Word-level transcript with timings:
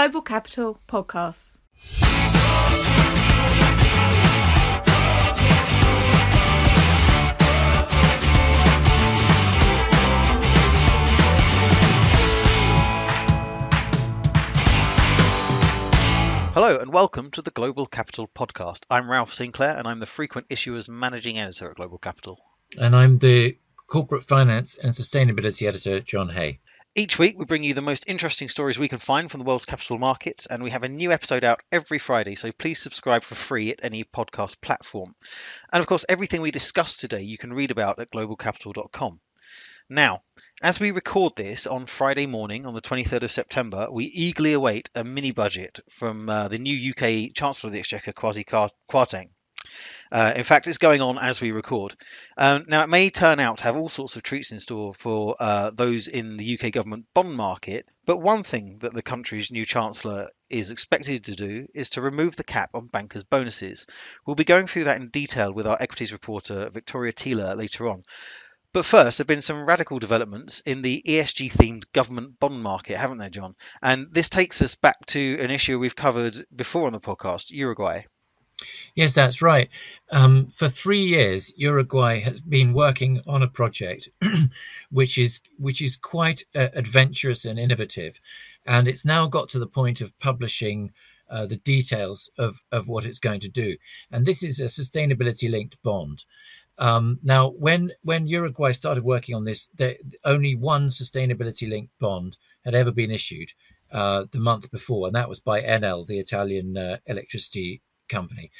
Global 0.00 0.22
Capital 0.22 0.80
Podcasts. 0.88 1.60
Hello 16.54 16.78
and 16.78 16.94
welcome 16.94 17.30
to 17.32 17.42
the 17.42 17.50
Global 17.50 17.84
Capital 17.84 18.26
Podcast. 18.26 18.84
I'm 18.88 19.10
Ralph 19.10 19.34
Sinclair 19.34 19.76
and 19.76 19.86
I'm 19.86 20.00
the 20.00 20.06
frequent 20.06 20.48
issuers 20.48 20.88
managing 20.88 21.38
editor 21.38 21.68
at 21.68 21.76
Global 21.76 21.98
Capital. 21.98 22.40
And 22.78 22.96
I'm 22.96 23.18
the 23.18 23.58
corporate 23.86 24.24
finance 24.24 24.78
and 24.82 24.94
sustainability 24.94 25.68
editor, 25.68 26.00
John 26.00 26.30
Hay. 26.30 26.60
Each 26.96 27.20
week, 27.20 27.38
we 27.38 27.44
bring 27.44 27.62
you 27.62 27.72
the 27.72 27.82
most 27.82 28.02
interesting 28.08 28.48
stories 28.48 28.76
we 28.76 28.88
can 28.88 28.98
find 28.98 29.30
from 29.30 29.38
the 29.38 29.44
world's 29.44 29.64
capital 29.64 29.96
markets, 29.96 30.46
and 30.46 30.60
we 30.60 30.72
have 30.72 30.82
a 30.82 30.88
new 30.88 31.12
episode 31.12 31.44
out 31.44 31.62
every 31.70 32.00
Friday, 32.00 32.34
so 32.34 32.50
please 32.50 32.82
subscribe 32.82 33.22
for 33.22 33.36
free 33.36 33.70
at 33.70 33.78
any 33.84 34.02
podcast 34.02 34.60
platform. 34.60 35.14
And 35.72 35.80
of 35.80 35.86
course, 35.86 36.04
everything 36.08 36.40
we 36.40 36.50
discuss 36.50 36.96
today 36.96 37.22
you 37.22 37.38
can 37.38 37.52
read 37.52 37.70
about 37.70 38.00
at 38.00 38.10
globalcapital.com. 38.10 39.20
Now, 39.88 40.24
as 40.62 40.80
we 40.80 40.90
record 40.90 41.36
this 41.36 41.68
on 41.68 41.86
Friday 41.86 42.26
morning, 42.26 42.66
on 42.66 42.74
the 42.74 42.82
23rd 42.82 43.22
of 43.22 43.30
September, 43.30 43.86
we 43.88 44.06
eagerly 44.06 44.54
await 44.54 44.90
a 44.92 45.04
mini 45.04 45.30
budget 45.30 45.78
from 45.90 46.28
uh, 46.28 46.48
the 46.48 46.58
new 46.58 46.90
UK 46.90 47.32
Chancellor 47.36 47.68
of 47.68 47.72
the 47.72 47.78
Exchequer, 47.78 48.12
Kwasi 48.12 48.44
Kwarteng. 48.44 49.28
Uh, 50.12 50.32
in 50.34 50.42
fact, 50.42 50.66
it's 50.66 50.78
going 50.78 51.00
on 51.00 51.18
as 51.18 51.40
we 51.40 51.52
record. 51.52 51.94
Um, 52.36 52.64
now, 52.66 52.82
it 52.82 52.88
may 52.88 53.10
turn 53.10 53.38
out 53.38 53.58
to 53.58 53.64
have 53.64 53.76
all 53.76 53.88
sorts 53.88 54.16
of 54.16 54.22
treats 54.22 54.50
in 54.50 54.58
store 54.58 54.92
for 54.92 55.36
uh, 55.38 55.70
those 55.70 56.08
in 56.08 56.36
the 56.36 56.58
UK 56.58 56.72
government 56.72 57.06
bond 57.14 57.34
market, 57.34 57.86
but 58.06 58.18
one 58.18 58.42
thing 58.42 58.78
that 58.80 58.92
the 58.92 59.02
country's 59.02 59.52
new 59.52 59.64
Chancellor 59.64 60.28
is 60.48 60.72
expected 60.72 61.26
to 61.26 61.36
do 61.36 61.66
is 61.74 61.90
to 61.90 62.00
remove 62.00 62.34
the 62.34 62.44
cap 62.44 62.70
on 62.74 62.86
bankers' 62.86 63.22
bonuses. 63.22 63.86
We'll 64.26 64.34
be 64.34 64.44
going 64.44 64.66
through 64.66 64.84
that 64.84 65.00
in 65.00 65.10
detail 65.10 65.52
with 65.52 65.66
our 65.66 65.80
equities 65.80 66.12
reporter, 66.12 66.70
Victoria 66.70 67.12
Thieler, 67.12 67.56
later 67.56 67.88
on. 67.88 68.02
But 68.72 68.86
first, 68.86 69.18
there 69.18 69.22
have 69.24 69.28
been 69.28 69.42
some 69.42 69.66
radical 69.66 69.98
developments 69.98 70.60
in 70.60 70.82
the 70.82 71.02
ESG 71.04 71.52
themed 71.52 71.84
government 71.92 72.38
bond 72.38 72.62
market, 72.62 72.96
haven't 72.96 73.18
there, 73.18 73.28
John? 73.28 73.56
And 73.82 74.06
this 74.12 74.28
takes 74.28 74.62
us 74.62 74.76
back 74.76 75.06
to 75.06 75.38
an 75.40 75.50
issue 75.50 75.78
we've 75.78 75.96
covered 75.96 76.46
before 76.54 76.86
on 76.86 76.92
the 76.92 77.00
podcast 77.00 77.50
Uruguay. 77.50 78.04
Yes, 78.94 79.14
that's 79.14 79.40
right. 79.40 79.68
Um, 80.10 80.48
for 80.48 80.68
three 80.68 81.00
years, 81.00 81.52
Uruguay 81.56 82.20
has 82.20 82.40
been 82.40 82.72
working 82.72 83.22
on 83.26 83.42
a 83.42 83.48
project 83.48 84.08
which 84.90 85.18
is 85.18 85.40
which 85.58 85.80
is 85.80 85.96
quite 85.96 86.44
uh, 86.54 86.68
adventurous 86.74 87.44
and 87.44 87.58
innovative, 87.58 88.20
and 88.66 88.88
it's 88.88 89.04
now 89.04 89.26
got 89.26 89.48
to 89.50 89.58
the 89.58 89.66
point 89.66 90.00
of 90.00 90.18
publishing 90.18 90.92
uh, 91.30 91.46
the 91.46 91.56
details 91.56 92.30
of 92.38 92.60
of 92.72 92.88
what 92.88 93.04
it's 93.04 93.20
going 93.20 93.40
to 93.40 93.48
do. 93.48 93.76
And 94.10 94.26
this 94.26 94.42
is 94.42 94.60
a 94.60 94.64
sustainability 94.64 95.50
linked 95.50 95.80
bond. 95.82 96.24
Um, 96.78 97.18
now, 97.22 97.50
when 97.50 97.92
when 98.02 98.26
Uruguay 98.26 98.72
started 98.72 99.04
working 99.04 99.34
on 99.34 99.44
this, 99.44 99.68
there, 99.76 99.96
only 100.24 100.54
one 100.54 100.88
sustainability 100.88 101.68
linked 101.68 101.96
bond 101.98 102.36
had 102.64 102.74
ever 102.74 102.90
been 102.90 103.10
issued 103.10 103.52
uh, 103.92 104.24
the 104.32 104.40
month 104.40 104.70
before, 104.70 105.06
and 105.06 105.14
that 105.14 105.28
was 105.28 105.40
by 105.40 105.62
Enel, 105.62 106.06
the 106.06 106.18
Italian 106.18 106.76
uh, 106.76 106.98
electricity 107.06 107.80
company. 108.10 108.50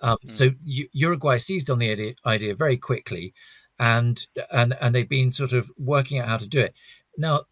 Um, 0.00 0.18
mm. 0.24 0.32
So 0.32 0.50
U- 0.64 0.88
Uruguay 0.92 1.38
seized 1.38 1.70
on 1.70 1.78
the 1.78 1.90
idea, 1.90 2.14
idea, 2.26 2.54
very 2.54 2.76
quickly, 2.76 3.32
and 3.78 4.26
and 4.52 4.76
and 4.80 4.94
they've 4.94 5.08
been 5.08 5.32
sort 5.32 5.52
of 5.52 5.70
working 5.78 6.18
out 6.18 6.28
how 6.28 6.36
to 6.38 6.48
do 6.48 6.60
it. 6.60 6.74
Now, 7.16 7.42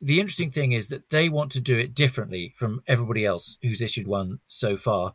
the 0.00 0.20
interesting 0.20 0.50
thing 0.50 0.72
is 0.72 0.88
that 0.88 1.08
they 1.10 1.28
want 1.28 1.52
to 1.52 1.60
do 1.60 1.78
it 1.78 1.94
differently 1.94 2.52
from 2.56 2.82
everybody 2.86 3.24
else 3.24 3.56
who's 3.62 3.80
issued 3.80 4.06
one 4.06 4.40
so 4.48 4.76
far. 4.76 5.14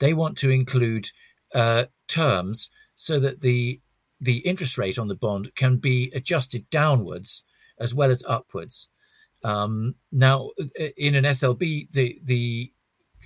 They 0.00 0.14
want 0.14 0.36
to 0.38 0.50
include 0.50 1.08
uh, 1.54 1.84
terms 2.08 2.70
so 2.96 3.20
that 3.20 3.40
the 3.40 3.80
the 4.20 4.38
interest 4.38 4.78
rate 4.78 4.98
on 4.98 5.08
the 5.08 5.14
bond 5.14 5.52
can 5.56 5.76
be 5.76 6.10
adjusted 6.14 6.68
downwards 6.70 7.44
as 7.78 7.94
well 7.94 8.10
as 8.10 8.22
upwards. 8.26 8.88
Um, 9.42 9.96
now, 10.12 10.50
in 10.96 11.14
an 11.16 11.24
SLB, 11.24 11.88
the 11.92 12.20
the 12.24 12.72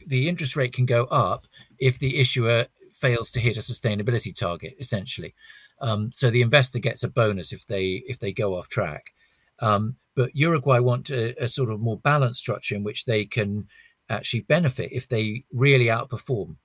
the 0.07 0.29
interest 0.29 0.57
rate 0.57 0.73
can 0.73 0.87
go 0.87 1.05
up 1.05 1.47
if 1.79 1.99
the 1.99 2.19
issuer 2.19 2.67
fails 2.93 3.31
to 3.33 3.41
hit 3.41 3.57
a 3.57 3.61
sustainability 3.61 4.35
target, 4.35 4.75
essentially. 4.79 5.35
Um, 5.81 6.11
so 6.15 6.31
the 6.31 6.43
investor 6.43 6.79
gets 6.79 7.03
a 7.03 7.09
bonus 7.09 7.53
if 7.53 7.67
they 7.67 8.03
if 8.07 8.19
they 8.19 8.33
go 8.33 8.55
off 8.55 8.69
track. 8.69 9.13
Um, 9.59 9.97
but 10.15 10.35
Uruguay 10.35 10.81
want 10.81 11.11
a, 11.11 11.45
a, 11.45 11.49
sort 11.49 11.71
of 11.71 11.81
more 11.81 11.99
balanced 11.99 12.41
structure 12.41 12.75
in 12.75 12.85
which 12.85 13.05
they 13.05 13.25
can 13.25 13.69
actually 14.09 14.41
benefit 14.41 14.91
if 14.93 15.09
they 15.09 15.45
really 15.53 15.87
outperform. 15.87 16.57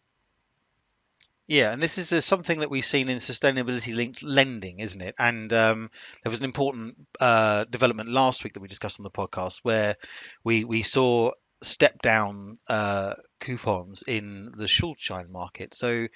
Yeah, 1.48 1.74
and 1.74 1.84
this 1.84 1.98
is 1.98 2.14
uh, 2.14 2.22
something 2.22 2.60
that 2.60 2.70
we've 2.70 2.86
seen 2.86 3.10
in 3.10 3.18
sustainability 3.18 3.94
linked 3.94 4.24
lending, 4.24 4.80
isn't 4.80 5.02
it? 5.02 5.16
And 5.20 5.52
um, 5.52 5.90
there 6.24 6.30
was 6.30 6.40
an 6.40 6.46
important 6.46 6.96
uh, 7.20 7.66
development 7.66 8.10
last 8.10 8.44
week 8.44 8.54
that 8.54 8.62
we 8.62 8.70
discussed 8.70 9.02
on 9.02 9.04
the 9.04 9.10
podcast 9.10 9.60
where 9.64 9.98
we 10.46 10.64
we 10.64 10.82
saw 10.82 11.32
step 11.62 12.02
down 12.02 12.58
uh, 12.68 13.16
coupons 13.42 14.04
in 14.08 14.52
the 14.56 14.66
Schuldschein 14.66 15.30
market. 15.30 15.74
So 15.74 16.08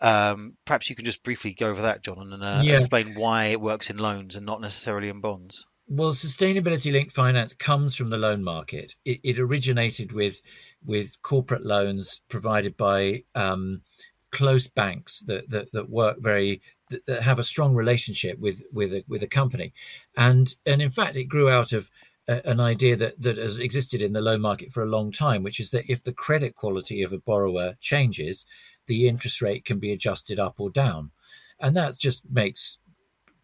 um, 0.00 0.54
perhaps 0.64 0.88
you 0.88 0.96
can 0.96 1.04
just 1.04 1.22
briefly 1.22 1.52
go 1.52 1.68
over 1.70 1.82
that, 1.82 2.02
John, 2.02 2.32
and 2.32 2.42
uh, 2.42 2.60
yeah. 2.64 2.76
explain 2.76 3.14
why 3.14 3.46
it 3.46 3.60
works 3.60 3.90
in 3.90 3.98
loans 3.98 4.36
and 4.36 4.46
not 4.46 4.60
necessarily 4.60 5.10
in 5.10 5.20
bonds. 5.20 5.66
Well, 5.88 6.12
sustainability 6.12 6.92
linked 6.92 7.12
finance 7.12 7.52
comes 7.52 7.96
from 7.96 8.10
the 8.10 8.16
loan 8.16 8.44
market. 8.44 8.94
It, 9.04 9.20
it 9.24 9.38
originated 9.38 10.12
with 10.12 10.40
with 10.84 11.20
corporate 11.20 11.66
loans 11.66 12.20
provided 12.28 12.76
by 12.76 13.24
um, 13.34 13.82
close 14.30 14.68
banks 14.68 15.20
that, 15.26 15.50
that, 15.50 15.72
that 15.72 15.90
work 15.90 16.18
very 16.20 16.62
that, 16.90 17.04
that, 17.06 17.22
have 17.22 17.38
a 17.38 17.44
strong 17.44 17.74
relationship 17.74 18.38
with 18.38 18.62
with 18.72 18.94
a, 18.94 19.04
with 19.08 19.22
a 19.22 19.26
company, 19.26 19.72
and 20.16 20.54
and 20.64 20.80
in 20.80 20.90
fact 20.90 21.16
it 21.16 21.24
grew 21.24 21.50
out 21.50 21.72
of 21.72 21.90
an 22.30 22.60
idea 22.60 22.96
that 22.96 23.20
that 23.20 23.36
has 23.36 23.58
existed 23.58 24.02
in 24.02 24.12
the 24.12 24.20
loan 24.20 24.40
market 24.40 24.72
for 24.72 24.82
a 24.82 24.88
long 24.88 25.10
time, 25.10 25.42
which 25.42 25.60
is 25.60 25.70
that 25.70 25.90
if 25.90 26.02
the 26.02 26.12
credit 26.12 26.54
quality 26.54 27.02
of 27.02 27.12
a 27.12 27.18
borrower 27.18 27.76
changes, 27.80 28.46
the 28.86 29.08
interest 29.08 29.42
rate 29.42 29.64
can 29.64 29.78
be 29.78 29.92
adjusted 29.92 30.38
up 30.38 30.56
or 30.58 30.70
down, 30.70 31.10
and 31.60 31.76
that 31.76 31.98
just 31.98 32.22
makes 32.30 32.78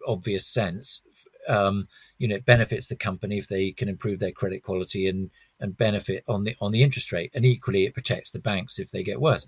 obvious 0.07 0.47
sense. 0.47 1.01
Um, 1.49 1.89
you 2.19 2.27
know, 2.27 2.37
it 2.37 2.45
benefits 2.45 2.89
the 2.89 2.97
company 2.97 3.39
if 3.39 3.47
they 3.47 3.71
can 3.71 3.89
improve 3.89 4.19
their 4.19 4.33
credit 4.33 4.63
quality 4.63 5.09
and 5.09 5.31
and 5.61 5.77
benefit 5.77 6.23
on 6.29 6.45
the 6.45 6.55
on 6.61 6.73
the 6.73 6.83
interest 6.83 7.13
rate. 7.13 7.31
And 7.35 7.45
equally 7.45 7.87
it 7.87 7.95
protects 7.95 8.31
the 8.31 8.39
banks 8.39 8.79
if 8.79 8.91
they 8.91 9.03
get 9.03 9.21
worse. 9.21 9.47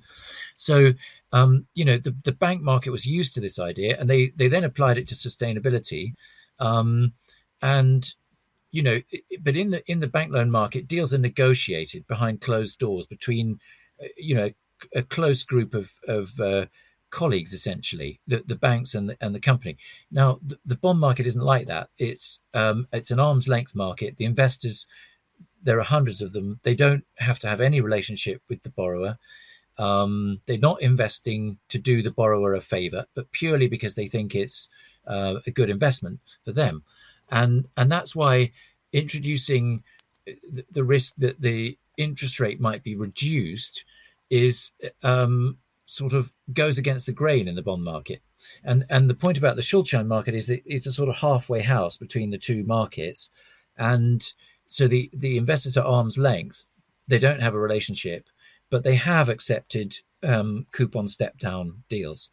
So 0.55 0.93
um, 1.33 1.67
you 1.75 1.85
know 1.85 1.99
the, 1.99 2.15
the 2.25 2.33
bank 2.33 2.63
market 2.63 2.91
was 2.91 3.07
used 3.07 3.35
to 3.35 3.41
this 3.41 3.59
idea 3.59 3.97
and 3.99 4.09
they 4.09 4.33
they 4.37 4.49
then 4.49 4.65
applied 4.65 4.99
it 4.99 5.09
to 5.09 5.15
sustainability. 5.15 6.15
Um, 6.61 7.13
and 7.63 8.15
you 8.71 8.83
know 8.83 9.01
but 9.41 9.57
in 9.57 9.71
the 9.71 9.91
in 9.91 10.01
the 10.01 10.07
bank 10.07 10.33
loan 10.33 10.51
market 10.51 10.89
deals 10.89 11.15
are 11.15 11.19
negotiated 11.19 12.07
behind 12.07 12.41
closed 12.41 12.79
doors 12.79 13.07
between 13.07 13.59
uh, 14.03 14.09
you 14.17 14.35
know 14.35 14.51
a 14.95 15.03
close 15.03 15.43
group 15.43 15.75
of 15.75 15.91
of 16.07 16.39
uh, 16.41 16.67
colleagues 17.11 17.55
essentially 17.55 18.21
the, 18.27 18.45
the 18.47 18.55
banks 18.55 18.95
and 18.95 19.09
the, 19.09 19.17
and 19.21 19.35
the 19.35 19.41
company 19.41 19.77
now 20.11 20.39
the, 20.47 20.59
the 20.67 20.77
bond 20.77 21.01
market 21.01 21.27
isn't 21.27 21.43
like 21.43 21.67
that 21.67 21.89
it's 21.99 22.41
um, 22.55 22.87
it's 22.93 23.11
an 23.11 23.19
arm's 23.19 23.49
length 23.49 23.75
market 23.75 24.17
the 24.19 24.25
investors 24.25 24.87
there 25.63 25.79
are 25.79 25.85
hundreds 25.85 26.23
of 26.23 26.33
them. 26.33 26.61
They 26.63 26.75
don't 26.75 27.05
have 27.17 27.39
to 27.41 27.49
have 27.49 27.61
any 27.61 27.81
relationship 27.81 28.43
with 28.49 28.63
the 28.63 28.71
borrower. 28.71 29.19
Um, 29.77 30.41
they're 30.47 30.59
not 30.59 30.83
investing 30.83 31.59
to 31.69 31.79
do 31.79 32.03
the 32.03 32.11
borrower 32.11 32.55
a 32.55 32.61
favor, 32.61 33.07
but 33.15 33.31
purely 33.33 33.69
because 33.69 33.95
they 33.95 34.09
think 34.09 34.35
it's 34.35 34.69
uh, 35.07 35.37
a 35.47 35.51
good 35.51 35.71
investment 35.71 36.21
for 36.45 36.53
them. 36.53 36.83
And 37.31 37.69
and 37.77 37.91
that's 37.91 38.17
why 38.17 38.53
introducing 38.93 39.83
the, 40.27 40.65
the 40.71 40.85
risk 40.85 41.15
that 41.19 41.41
the 41.41 41.79
interest 41.97 42.41
rate 42.41 42.61
might 42.61 42.83
be 42.83 42.97
reduced 42.97 43.85
is 44.31 44.71
um, 45.03 45.59
sort 45.87 46.13
of 46.13 46.33
goes 46.53 46.79
against 46.79 47.07
the 47.07 47.13
grain 47.13 47.49
in 47.49 47.55
the 47.55 47.63
bond 47.63 47.85
market. 47.85 48.21
And 48.65 48.85
and 48.89 49.11
the 49.11 49.15
point 49.15 49.39
about 49.39 49.57
the 49.57 49.63
Schuldschein 49.63 50.07
market 50.07 50.35
is 50.35 50.47
that 50.47 50.63
it's 50.65 50.87
a 50.87 50.93
sort 50.93 51.09
of 51.09 51.17
halfway 51.17 51.61
house 51.61 51.97
between 51.97 52.31
the 52.31 52.39
two 52.39 52.63
markets, 52.65 53.31
and 53.77 54.25
so 54.69 54.87
the 54.87 55.11
the 55.13 55.37
investors 55.37 55.77
are 55.77 55.85
arm's 55.85 56.19
length. 56.19 56.65
They 57.09 57.19
don't 57.19 57.41
have 57.41 57.55
a 57.55 57.59
relationship, 57.59 58.29
but 58.71 58.85
they 58.85 58.95
have 58.95 59.29
accepted 59.29 59.97
um, 60.23 60.67
coupon 60.73 61.09
step 61.09 61.39
down 61.39 61.83
deals. 61.89 62.31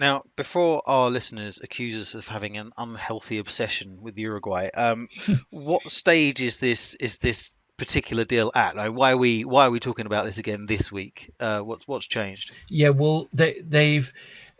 Now, 0.00 0.22
before 0.34 0.80
our 0.86 1.10
listeners 1.10 1.60
accuse 1.62 1.94
us 1.94 2.14
of 2.14 2.26
having 2.26 2.56
an 2.56 2.72
unhealthy 2.78 3.36
obsession 3.36 4.00
with 4.00 4.18
Uruguay, 4.18 4.70
um, 4.74 5.08
what 5.50 5.92
stage 5.92 6.40
is 6.40 6.56
this 6.56 6.94
is 6.94 7.18
this 7.18 7.52
particular 7.76 8.24
deal 8.24 8.50
at? 8.54 8.76
Like, 8.76 8.92
why 8.92 9.12
are 9.12 9.18
we 9.18 9.44
why 9.44 9.66
are 9.66 9.70
we 9.70 9.78
talking 9.78 10.06
about 10.06 10.24
this 10.24 10.38
again 10.38 10.64
this 10.64 10.90
week? 10.90 11.30
Uh, 11.38 11.60
what's 11.60 11.86
what's 11.86 12.06
changed? 12.06 12.56
Yeah, 12.70 12.88
well, 12.88 13.28
they 13.34 13.60
they've 13.62 14.10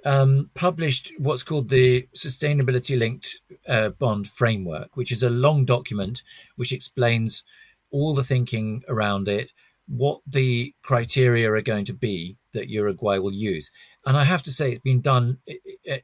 um, 0.05 0.51
published 0.53 1.11
what's 1.17 1.43
called 1.43 1.71
the 1.71 2.07
Sustainability 2.15 2.99
Linked 2.99 3.41
uh, 3.67 3.89
Bond 3.89 4.29
Framework, 4.29 4.95
which 4.95 5.11
is 5.11 5.23
a 5.23 5.31
long 5.31 5.65
document 5.65 6.23
which 6.57 6.71
explains 6.71 7.45
all 7.91 8.15
the 8.15 8.23
thinking 8.23 8.83
around 8.89 9.27
it, 9.27 9.53
what 9.91 10.21
the 10.27 10.73
criteria 10.83 11.51
are 11.51 11.61
going 11.61 11.85
to 11.85 11.93
be 11.93 12.37
that 12.53 12.69
Uruguay 12.69 13.19
will 13.19 13.33
use. 13.33 13.71
And 14.07 14.17
I 14.17 14.25
have 14.25 14.43
to 14.45 14.53
say, 14.53 14.71
it's 14.71 14.83
been 14.83 15.01
done 15.01 15.39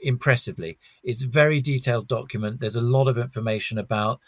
impressively. 0.01 0.79
It's 1.05 1.23
a 1.23 1.29
very 1.29 1.61
detailed 1.61 2.09
document. 2.09 2.61
There's 2.61 2.77
a 2.77 2.81
lot 2.81 3.07
of 3.07 3.17
information 3.17 3.79
about 3.79 4.21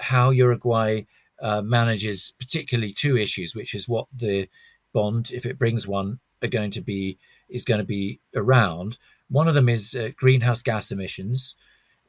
how 0.00 0.30
Uruguay 0.30 1.02
uh, 1.40 1.60
manages, 1.60 2.32
particularly 2.38 2.92
two 2.92 3.18
issues, 3.18 3.54
which 3.54 3.74
is 3.74 3.88
what 3.88 4.06
the 4.16 4.48
bond, 4.94 5.30
if 5.32 5.44
it 5.44 5.58
brings 5.58 5.86
one, 5.86 6.18
are 6.42 6.48
going 6.48 6.70
to 6.70 6.80
be 6.80 7.18
is 7.48 7.64
going 7.64 7.78
to 7.78 7.84
be 7.84 8.18
around. 8.34 8.98
One 9.28 9.46
of 9.46 9.54
them 9.54 9.68
is 9.68 9.94
uh, 9.94 10.10
greenhouse 10.16 10.62
gas 10.62 10.90
emissions 10.90 11.54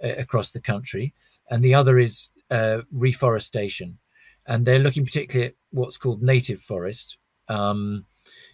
uh, 0.03 0.13
across 0.17 0.51
the 0.51 0.61
country, 0.61 1.13
and 1.49 1.63
the 1.63 1.75
other 1.75 1.99
is 1.99 2.29
uh, 2.49 2.81
reforestation. 2.91 3.99
And 4.47 4.65
they're 4.65 4.79
looking 4.79 5.05
particularly 5.05 5.49
at 5.49 5.55
what's 5.71 5.97
called 5.97 6.23
native 6.23 6.61
forest. 6.61 7.17
Um, 7.49 8.05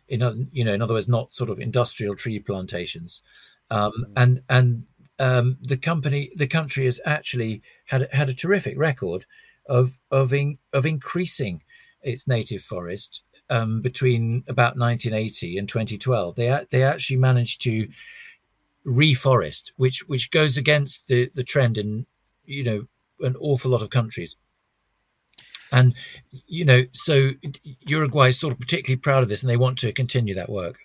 in 0.08 0.50
you 0.52 0.64
know, 0.64 0.74
in 0.74 0.82
other 0.82 0.94
words, 0.94 1.08
not 1.08 1.34
sort 1.34 1.50
of 1.50 1.60
industrial 1.60 2.16
tree 2.16 2.40
plantations. 2.40 3.22
Um, 3.70 3.92
mm-hmm. 3.92 4.14
and 4.18 4.42
and 4.50 4.84
um, 5.20 5.58
the 5.62 5.78
company, 5.78 6.32
the 6.36 6.48
country 6.48 6.86
has 6.86 7.00
actually 7.06 7.62
had 7.86 8.10
had 8.12 8.30
a 8.30 8.34
terrific 8.34 8.78
record 8.78 9.26
of 9.68 9.98
of 10.12 10.34
in, 10.34 10.58
of 10.74 10.86
increasing 10.86 11.64
its 12.02 12.28
native 12.28 12.62
forest 12.62 13.22
um, 13.50 13.82
between 13.82 14.44
about 14.48 14.78
1980 14.78 15.58
and 15.58 15.70
2012. 15.70 16.36
They 16.36 16.66
they 16.72 16.84
actually 16.84 17.18
managed 17.18 17.62
to 17.64 17.88
reforest, 18.86 19.72
which 19.78 20.08
which 20.08 20.32
goes 20.32 20.58
against 20.58 21.08
the 21.08 21.30
the 21.36 21.44
trend 21.44 21.78
in 21.78 22.06
you 22.46 22.64
know 22.64 22.88
an 23.22 23.36
awful 23.40 23.72
lot 23.72 23.82
of 23.82 23.90
countries. 23.90 24.36
And 25.74 25.96
you 26.48 26.66
know, 26.66 26.84
so 26.94 27.32
Uruguay 27.82 28.30
is 28.30 28.40
sort 28.40 28.54
of 28.54 28.60
particularly 28.60 29.00
proud 29.00 29.24
of 29.24 29.30
this, 29.30 29.42
and 29.42 29.50
they 29.50 29.58
want 29.58 29.80
to 29.80 29.92
continue 29.92 30.36
that 30.36 30.50
work. 30.50 30.78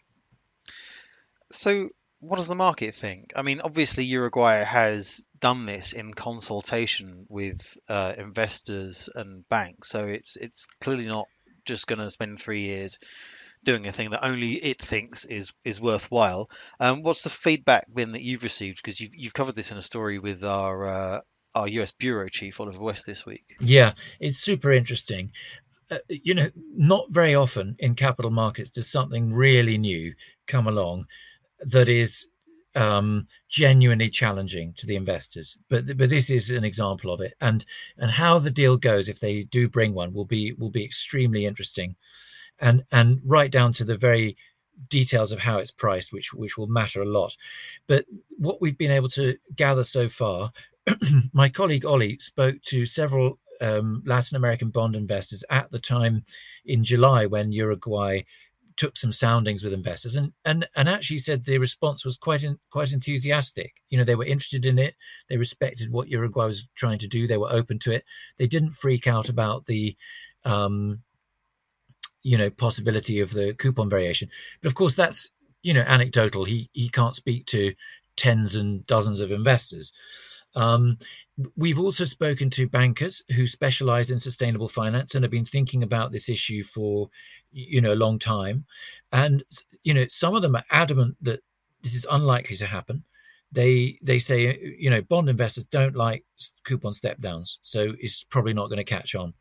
So, 1.52 1.90
what 2.20 2.38
does 2.38 2.48
the 2.48 2.54
market 2.54 2.94
think? 2.94 3.32
I 3.36 3.42
mean, 3.42 3.60
obviously, 3.60 4.04
Uruguay 4.04 4.64
has 4.64 5.24
done 5.38 5.66
this 5.66 5.92
in 5.92 6.14
consultation 6.14 7.26
with 7.28 7.76
uh, 7.88 8.14
investors 8.16 9.10
and 9.14 9.46
banks, 9.50 9.90
so 9.90 10.06
it's 10.06 10.36
it's 10.36 10.66
clearly 10.80 11.06
not 11.06 11.28
just 11.66 11.86
going 11.86 12.00
to 12.00 12.10
spend 12.10 12.40
three 12.40 12.62
years 12.62 12.98
doing 13.64 13.86
a 13.86 13.92
thing 13.92 14.10
that 14.10 14.24
only 14.24 14.52
it 14.52 14.80
thinks 14.80 15.26
is 15.26 15.52
is 15.64 15.82
worthwhile. 15.82 16.48
Um, 16.80 17.02
what's 17.02 17.24
the 17.24 17.30
feedback 17.30 17.92
been 17.92 18.12
that 18.12 18.22
you've 18.22 18.42
received? 18.42 18.78
Because 18.82 18.98
you've 18.98 19.14
you've 19.14 19.34
covered 19.34 19.54
this 19.54 19.70
in 19.70 19.76
a 19.76 19.82
story 19.82 20.18
with 20.18 20.42
our 20.44 20.86
uh, 20.86 21.20
our 21.58 21.68
US 21.68 21.90
bureau 21.90 22.28
chief 22.28 22.60
Oliver 22.60 22.82
West 22.82 23.04
this 23.04 23.26
week. 23.26 23.56
Yeah, 23.60 23.92
it's 24.20 24.38
super 24.38 24.72
interesting. 24.72 25.32
Uh, 25.90 25.98
you 26.08 26.34
know, 26.34 26.50
not 26.74 27.10
very 27.10 27.34
often 27.34 27.74
in 27.78 27.94
capital 27.94 28.30
markets 28.30 28.70
does 28.70 28.88
something 28.88 29.32
really 29.32 29.76
new 29.78 30.14
come 30.46 30.66
along 30.66 31.06
that 31.60 31.88
is 31.88 32.26
um, 32.74 33.26
genuinely 33.48 34.08
challenging 34.08 34.72
to 34.74 34.86
the 34.86 34.94
investors. 34.94 35.56
But 35.68 35.96
but 35.96 36.10
this 36.10 36.30
is 36.30 36.50
an 36.50 36.64
example 36.64 37.12
of 37.12 37.20
it, 37.20 37.34
and 37.40 37.64
and 37.96 38.10
how 38.10 38.38
the 38.38 38.50
deal 38.50 38.76
goes 38.76 39.08
if 39.08 39.18
they 39.18 39.42
do 39.44 39.68
bring 39.68 39.94
one 39.94 40.12
will 40.12 40.26
be 40.26 40.52
will 40.52 40.70
be 40.70 40.84
extremely 40.84 41.44
interesting, 41.44 41.96
and 42.60 42.84
and 42.92 43.20
right 43.24 43.50
down 43.50 43.72
to 43.74 43.84
the 43.84 43.96
very 43.96 44.36
details 44.88 45.32
of 45.32 45.40
how 45.40 45.58
it's 45.58 45.72
priced, 45.72 46.12
which 46.12 46.32
which 46.32 46.56
will 46.56 46.68
matter 46.68 47.02
a 47.02 47.06
lot. 47.06 47.36
But 47.86 48.04
what 48.36 48.60
we've 48.60 48.78
been 48.78 48.92
able 48.92 49.08
to 49.10 49.36
gather 49.56 49.84
so 49.84 50.08
far, 50.08 50.52
my 51.32 51.48
colleague 51.48 51.84
Ollie 51.84 52.18
spoke 52.18 52.62
to 52.66 52.86
several 52.86 53.38
um, 53.60 54.02
Latin 54.06 54.36
American 54.36 54.70
bond 54.70 54.94
investors 54.96 55.44
at 55.50 55.70
the 55.70 55.78
time 55.78 56.24
in 56.64 56.84
July 56.84 57.26
when 57.26 57.52
Uruguay 57.52 58.22
took 58.76 58.96
some 58.96 59.12
soundings 59.12 59.64
with 59.64 59.72
investors 59.72 60.14
and 60.14 60.32
and 60.44 60.64
and 60.76 60.88
actually 60.88 61.18
said 61.18 61.44
the 61.44 61.58
response 61.58 62.04
was 62.04 62.16
quite 62.16 62.44
in, 62.44 62.58
quite 62.70 62.92
enthusiastic. 62.92 63.74
You 63.90 63.98
know, 63.98 64.04
they 64.04 64.14
were 64.14 64.24
interested 64.24 64.64
in 64.64 64.78
it. 64.78 64.94
They 65.28 65.36
respected 65.36 65.90
what 65.90 66.08
Uruguay 66.08 66.46
was 66.46 66.64
trying 66.76 66.98
to 67.00 67.08
do. 67.08 67.26
They 67.26 67.38
were 67.38 67.52
open 67.52 67.80
to 67.80 67.90
it. 67.90 68.04
They 68.38 68.46
didn't 68.46 68.72
freak 68.72 69.06
out 69.06 69.28
about 69.28 69.66
the 69.66 69.96
um, 70.44 71.02
you 72.22 72.38
know 72.38 72.50
possibility 72.50 73.20
of 73.20 73.32
the 73.32 73.52
coupon 73.54 73.90
variation. 73.90 74.30
But 74.62 74.68
of 74.68 74.74
course, 74.74 74.94
that's 74.94 75.28
you 75.62 75.74
know 75.74 75.84
anecdotal. 75.86 76.44
He 76.44 76.70
he 76.72 76.88
can't 76.88 77.16
speak 77.16 77.46
to 77.46 77.74
tens 78.16 78.54
and 78.54 78.86
dozens 78.86 79.20
of 79.20 79.32
investors. 79.32 79.92
Um, 80.54 80.98
we've 81.56 81.78
also 81.78 82.04
spoken 82.04 82.50
to 82.50 82.68
bankers 82.68 83.22
who 83.34 83.46
specialize 83.46 84.10
in 84.10 84.18
sustainable 84.18 84.68
finance 84.68 85.14
and 85.14 85.24
have 85.24 85.30
been 85.30 85.44
thinking 85.44 85.82
about 85.82 86.12
this 86.12 86.28
issue 86.28 86.64
for 86.64 87.10
you 87.52 87.80
know 87.80 87.92
a 87.92 88.02
long 88.04 88.18
time. 88.18 88.64
And 89.12 89.44
you 89.84 89.94
know 89.94 90.06
some 90.08 90.34
of 90.34 90.42
them 90.42 90.56
are 90.56 90.64
adamant 90.70 91.16
that 91.22 91.40
this 91.82 91.94
is 91.94 92.06
unlikely 92.10 92.56
to 92.56 92.66
happen. 92.66 93.04
They 93.52 93.98
they 94.02 94.18
say 94.18 94.58
you 94.78 94.90
know 94.90 95.02
bond 95.02 95.28
investors 95.28 95.64
don't 95.64 95.96
like 95.96 96.24
coupon 96.64 96.92
step 96.92 97.20
downs 97.20 97.58
so 97.62 97.94
it's 97.98 98.24
probably 98.24 98.52
not 98.52 98.68
going 98.68 98.78
to 98.78 98.84
catch 98.84 99.14
on. 99.14 99.34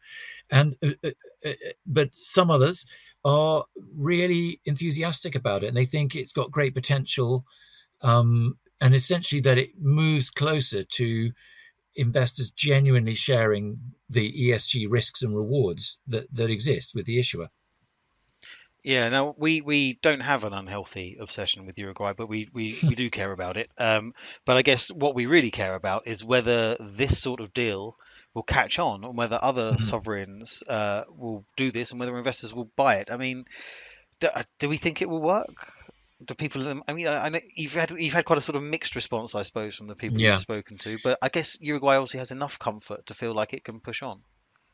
And 0.49 0.75
uh, 0.83 0.91
uh, 1.03 1.11
uh, 1.45 1.53
but 1.85 2.09
some 2.13 2.49
others 2.49 2.85
are 3.25 3.65
really 3.95 4.61
enthusiastic 4.65 5.35
about 5.35 5.63
it 5.63 5.67
and 5.67 5.75
they 5.75 5.85
think 5.85 6.15
it's 6.15 6.31
got 6.31 6.51
great 6.51 6.73
potential 6.73 7.43
um, 8.01 8.57
and 8.79 8.93
essentially 8.93 9.41
that 9.41 9.57
it 9.57 9.71
moves 9.79 10.29
closer 10.29 10.83
to 10.83 11.31
investors 11.95 12.51
genuinely 12.51 13.15
sharing 13.15 13.77
the 14.09 14.31
ESG 14.31 14.87
risks 14.89 15.23
and 15.23 15.35
rewards 15.35 15.99
that, 16.07 16.27
that 16.33 16.49
exist 16.49 16.93
with 16.93 17.05
the 17.05 17.19
issuer. 17.19 17.49
Yeah, 18.83 19.09
now 19.09 19.35
we, 19.37 19.59
we 19.59 19.99
don't 20.01 20.21
have 20.21 20.45
an 20.45 20.53
unhealthy 20.53 21.17
obsession 21.19 21.65
with 21.65 21.77
Uruguay, 21.77 22.13
but 22.15 22.29
we, 22.29 22.47
we, 22.53 22.77
we 22.83 22.95
do 22.95 23.09
care 23.09 23.33
about 23.33 23.57
it. 23.57 23.69
Um, 23.77 24.13
but 24.45 24.55
I 24.55 24.61
guess 24.61 24.89
what 24.89 25.13
we 25.13 25.25
really 25.25 25.51
care 25.51 25.73
about 25.73 26.07
is 26.07 26.23
whether 26.23 26.77
this 26.79 27.19
sort 27.19 27.41
of 27.41 27.51
deal 27.51 27.97
will 28.33 28.43
catch 28.43 28.79
on 28.79 29.03
and 29.03 29.17
whether 29.17 29.39
other 29.41 29.71
mm-hmm. 29.71 29.81
sovereigns 29.81 30.63
uh, 30.69 31.03
will 31.09 31.43
do 31.57 31.71
this 31.71 31.91
and 31.91 31.99
whether 31.99 32.17
investors 32.17 32.53
will 32.53 32.71
buy 32.77 32.97
it. 32.97 33.09
I 33.11 33.17
mean, 33.17 33.43
do, 34.21 34.29
uh, 34.33 34.43
do 34.59 34.69
we 34.69 34.77
think 34.77 35.01
it 35.01 35.09
will 35.09 35.21
work? 35.21 35.73
Do 36.23 36.33
people? 36.33 36.81
I 36.87 36.93
mean, 36.93 37.07
I 37.07 37.29
know 37.29 37.39
you've 37.55 37.73
had 37.73 37.91
you've 37.91 38.13
had 38.13 38.25
quite 38.25 38.39
a 38.39 38.41
sort 38.41 38.55
of 38.55 38.63
mixed 38.63 38.95
response, 38.95 39.35
I 39.35 39.43
suppose, 39.43 39.75
from 39.75 39.87
the 39.87 39.95
people 39.95 40.19
yeah. 40.19 40.31
you've 40.31 40.39
spoken 40.39 40.77
to. 40.79 40.97
But 41.03 41.19
I 41.21 41.29
guess 41.29 41.59
Uruguay 41.61 41.95
obviously 41.95 42.19
has 42.19 42.31
enough 42.31 42.57
comfort 42.57 43.05
to 43.07 43.13
feel 43.13 43.33
like 43.33 43.53
it 43.53 43.63
can 43.63 43.79
push 43.79 44.01
on. 44.01 44.21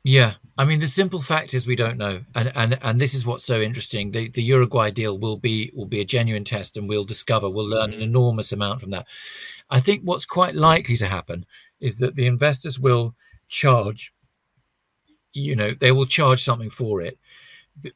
Yeah, 0.06 0.34
I 0.58 0.66
mean, 0.66 0.80
the 0.80 0.88
simple 0.88 1.22
fact 1.22 1.54
is 1.54 1.66
we 1.66 1.78
don't 1.78 1.98
know, 1.98 2.22
and 2.36 2.52
and 2.56 2.80
and 2.82 3.00
this 3.00 3.14
is 3.14 3.26
what's 3.26 3.46
so 3.46 3.62
interesting. 3.62 4.12
The 4.12 4.30
the 4.30 4.44
Uruguay 4.44 4.92
deal 4.92 5.18
will 5.18 5.38
be 5.38 5.72
will 5.74 5.86
be 5.86 6.02
a 6.02 6.06
genuine 6.06 6.44
test, 6.46 6.78
and 6.78 6.88
we'll 6.88 7.06
discover 7.06 7.50
we'll 7.50 7.70
learn 7.70 7.92
mm-hmm. 7.92 8.02
an 8.02 8.08
enormous 8.10 8.52
amount 8.52 8.82
from 8.82 8.92
that. 8.92 9.06
I 9.70 9.80
think 9.80 10.04
what's 10.04 10.26
quite 10.26 10.56
likely 10.56 10.98
to 10.98 11.08
happen 11.08 11.46
is 11.80 12.00
that 12.00 12.16
the 12.16 12.28
investors 12.28 12.80
will 12.80 13.16
charge. 13.48 14.14
You 15.34 15.56
know, 15.56 15.74
they 15.74 15.92
will 15.92 16.06
charge 16.06 16.44
something 16.44 16.70
for 16.70 17.02
it. 17.02 17.18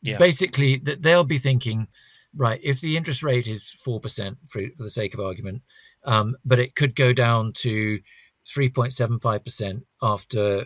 Yeah. 0.01 0.18
Basically, 0.18 0.77
that 0.77 1.01
they'll 1.01 1.24
be 1.24 1.38
thinking 1.38 1.88
right, 2.36 2.60
if 2.63 2.81
the 2.81 2.98
interest 2.98 3.24
rate 3.24 3.48
is 3.48 3.74
4% 3.86 4.38
for, 4.48 4.62
for 4.77 4.84
the 4.84 4.89
sake 4.89 5.13
of 5.13 5.19
argument, 5.19 5.62
um, 6.05 6.36
but 6.46 6.60
it 6.60 6.75
could 6.75 6.96
go 6.96 7.13
down 7.13 7.53
to 7.53 8.00
3.75% 8.48 9.84
after 10.01 10.65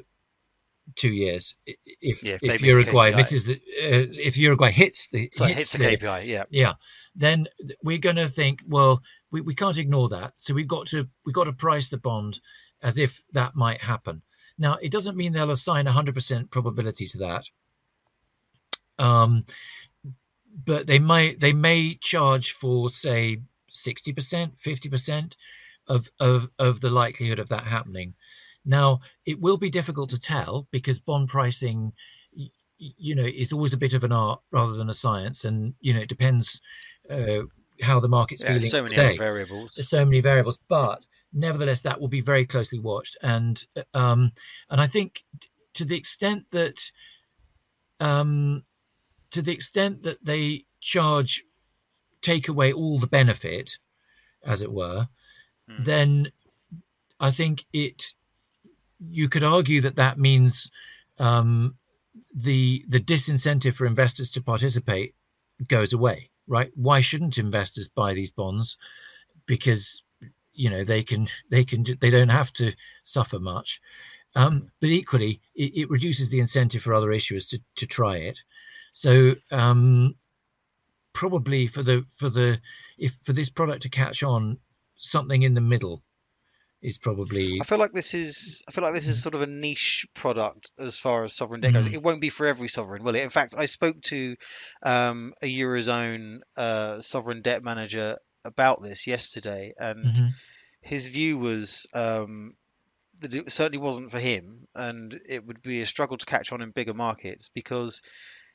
two 0.96 1.12
years 1.12 1.56
if, 1.66 2.24
yeah, 2.24 2.38
if, 2.42 2.56
if 2.56 2.62
Uruguay 2.62 3.12
misses 3.16 3.46
the, 3.46 3.56
uh, 3.56 4.12
if 4.12 4.38
Uruguay 4.38 4.72
hits 4.72 5.08
the 5.08 5.32
so 5.36 5.46
hits, 5.46 5.58
hits 5.58 5.72
the, 5.74 5.98
KPI, 5.98 6.26
yeah, 6.26 6.44
yeah, 6.50 6.74
then 7.16 7.48
we're 7.84 7.98
going 7.98 8.16
to 8.18 8.28
think, 8.28 8.62
well, 8.68 9.02
we, 9.32 9.42
we 9.42 9.56
can't 9.56 9.78
ignore 9.78 10.10
that. 10.10 10.34
So 10.38 10.54
we've 10.54 10.68
got 10.68 10.88
to 10.88 11.08
we've 11.26 11.36
got 11.36 11.46
to 11.46 11.54
price 11.54 11.90
the 11.90 11.98
bond 11.98 12.40
as 12.84 12.98
if 12.98 13.24
that 13.32 13.56
might 13.56 13.82
happen. 13.82 14.22
Now, 14.58 14.78
it 14.82 14.92
doesn't 14.92 15.18
mean 15.18 15.34
they'll 15.34 15.52
assign 15.52 15.86
100% 15.86 16.50
probability 16.52 17.08
to 17.08 17.18
that. 17.20 17.46
Um, 19.00 19.46
but 20.66 20.88
they 20.88 21.00
may 21.00 21.36
they 21.36 21.54
may 21.54 21.96
charge 21.96 22.52
for 22.52 22.90
say 22.90 23.42
60% 23.72 24.52
50% 24.60 25.34
of, 25.88 26.10
of 26.20 26.50
of 26.60 26.82
the 26.82 26.90
likelihood 26.90 27.40
of 27.40 27.50
that 27.50 27.64
happening. 27.64 28.14
Now 28.66 29.02
it 29.26 29.42
will 29.42 29.58
be 29.58 29.70
difficult 29.70 30.10
to 30.12 30.20
tell 30.20 30.68
because 30.72 31.00
bond 31.00 31.30
pricing 31.30 31.94
you 32.78 33.16
know 33.16 33.26
is 33.26 33.54
always 33.54 33.74
a 33.74 33.78
bit 33.78 33.94
of 33.94 34.04
an 34.04 34.12
art 34.12 34.42
rather 34.52 34.74
than 34.74 34.90
a 34.90 34.94
science 34.94 35.44
and 35.44 35.76
you 35.82 35.94
know 35.94 36.00
it 36.00 36.10
depends 36.10 36.60
uh, 37.10 37.42
how 37.82 38.00
the 38.00 38.10
market's 38.10 38.42
yeah, 38.42 38.48
feeling 38.48 38.64
so 38.64 38.84
many 38.84 38.98
other 38.98 39.18
variables. 39.18 39.72
There's 39.76 39.90
so 39.90 40.06
many 40.06 40.20
variables 40.20 40.58
but 40.68 41.06
nevertheless 41.34 41.82
that 41.84 42.00
will 42.00 42.08
be 42.08 42.22
very 42.22 42.46
closely 42.46 42.80
watched. 42.80 43.18
And 43.22 43.64
um 43.94 44.32
and 44.70 44.82
i 44.82 44.88
think 44.88 45.24
to 45.74 45.86
the 45.86 45.96
extent 45.98 46.46
that 46.52 46.92
um 48.00 48.64
to 49.32 49.42
the 49.42 49.52
extent 49.52 50.04
that 50.04 50.24
they 50.24 50.66
charge, 50.80 51.44
take 52.22 52.48
away 52.48 52.72
all 52.72 53.00
the 53.00 53.08
benefit, 53.08 53.78
as 54.46 54.62
it 54.62 54.72
were, 54.72 55.08
mm. 55.70 55.84
then 55.84 56.32
I 57.20 57.32
think 57.32 57.66
it. 57.74 58.14
You 59.10 59.30
could 59.30 59.44
argue 59.44 59.82
that 59.82 59.96
that 59.96 60.20
means 60.20 60.70
um, 61.18 61.76
the 62.34 62.86
the 62.88 63.00
disincentive 63.00 63.74
for 63.74 63.86
investors 63.86 64.30
to 64.32 64.42
participate 64.42 65.16
goes 65.68 65.94
away, 65.94 66.30
right? 66.48 66.72
Why 66.76 67.02
shouldn't 67.02 67.38
investors 67.38 67.88
buy 67.88 68.14
these 68.14 68.32
bonds? 68.32 68.78
Because 69.46 70.04
you 70.54 70.70
know 70.70 70.84
they 70.84 71.04
can 71.04 71.28
they 71.50 71.64
can 71.64 71.86
they 72.00 72.10
don't 72.10 72.30
have 72.30 72.54
to 72.54 72.74
suffer 73.04 73.40
much. 73.40 73.82
Um, 74.36 74.72
but 74.80 74.90
equally, 74.90 75.42
it, 75.56 75.76
it, 75.76 75.90
reduces 75.90 76.30
the 76.30 76.40
incentive 76.40 76.82
for 76.82 76.94
other 76.94 77.10
issuers 77.10 77.50
to 77.50 77.60
to 77.76 77.86
try 77.86 78.18
it. 78.18 78.40
So 78.94 79.36
um, 79.52 80.16
probably 81.14 81.68
for 81.68 81.84
the 81.84 82.06
for 82.14 82.30
the 82.30 82.60
if 82.98 83.14
for 83.24 83.34
this 83.34 83.50
product 83.50 83.84
to 83.84 83.90
catch 83.90 84.24
on, 84.24 84.58
something 84.98 85.42
in 85.42 85.54
the 85.54 85.62
middle 85.62 86.04
is 86.82 86.98
probably. 86.98 87.60
I 87.62 87.64
feel 87.64 87.78
like 87.78 87.94
this 87.94 88.14
is. 88.14 88.64
I 88.68 88.72
feel 88.72 88.84
like 88.84 88.94
this 88.94 89.08
is 89.08 89.22
sort 89.22 89.36
of 89.36 89.42
a 89.42 89.48
niche 89.48 90.08
product 90.14 90.72
as 90.80 90.98
far 90.98 91.24
as 91.24 91.34
sovereign 91.34 91.62
debt 91.62 91.74
goes. 91.74 91.88
Mm. 91.88 91.94
It 91.94 92.04
won't 92.04 92.22
be 92.22 92.30
for 92.30 92.48
every 92.48 92.68
sovereign, 92.68 93.04
will 93.04 93.16
it? 93.16 93.22
In 93.22 93.30
fact, 93.30 93.56
I 93.58 93.66
spoke 93.66 94.02
to 94.04 94.36
um, 94.84 95.34
a 95.42 95.46
eurozone 95.46 96.40
uh, 96.58 97.02
sovereign 97.02 97.42
debt 97.42 97.64
manager 97.64 98.18
about 98.44 98.82
this 98.82 99.06
yesterday, 99.06 99.74
and 99.78 100.06
mm-hmm. 100.06 100.28
his 100.82 101.08
view 101.08 101.38
was 101.38 101.86
um, 101.94 102.56
that 103.22 103.36
it 103.36 103.52
certainly 103.52 103.78
wasn't 103.78 104.12
for 104.12 104.20
him, 104.20 104.68
and 104.74 105.20
it 105.28 105.46
would 105.46 105.62
be 105.62 105.82
a 105.82 105.86
struggle 105.86 106.18
to 106.18 106.26
catch 106.26 106.52
on 106.52 106.62
in 106.62 106.72
bigger 106.72 106.96
markets 106.96 107.50
because 107.54 108.02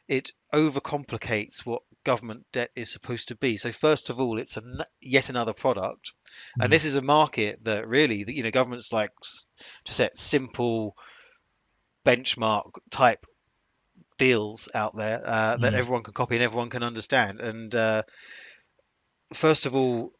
it 0.08 0.32
overcomplicates 0.52 1.66
what 1.66 1.82
government 2.04 2.46
debt 2.52 2.70
is 2.76 2.90
supposed 2.90 3.28
to 3.28 3.36
be. 3.36 3.56
So 3.56 3.72
first 3.72 4.10
of 4.10 4.20
all, 4.20 4.38
it's 4.38 4.56
a, 4.56 4.62
yet 5.00 5.28
another 5.28 5.52
product, 5.52 6.12
mm. 6.58 6.64
and 6.64 6.72
this 6.72 6.84
is 6.84 6.96
a 6.96 7.02
market 7.02 7.64
that 7.64 7.88
really, 7.88 8.24
you 8.28 8.42
know, 8.42 8.50
governments 8.50 8.92
like 8.92 9.10
to 9.84 9.92
set 9.92 10.18
simple 10.18 10.96
benchmark 12.04 12.70
type 12.90 13.26
deals 14.18 14.68
out 14.74 14.96
there 14.96 15.20
uh, 15.24 15.56
that 15.56 15.74
mm. 15.74 15.76
everyone 15.76 16.02
can 16.02 16.14
copy 16.14 16.36
and 16.36 16.44
everyone 16.44 16.70
can 16.70 16.82
understand. 16.82 17.40
And 17.40 17.74
uh, 17.74 18.02
first 19.32 19.66
of 19.66 19.74
all, 19.74 20.12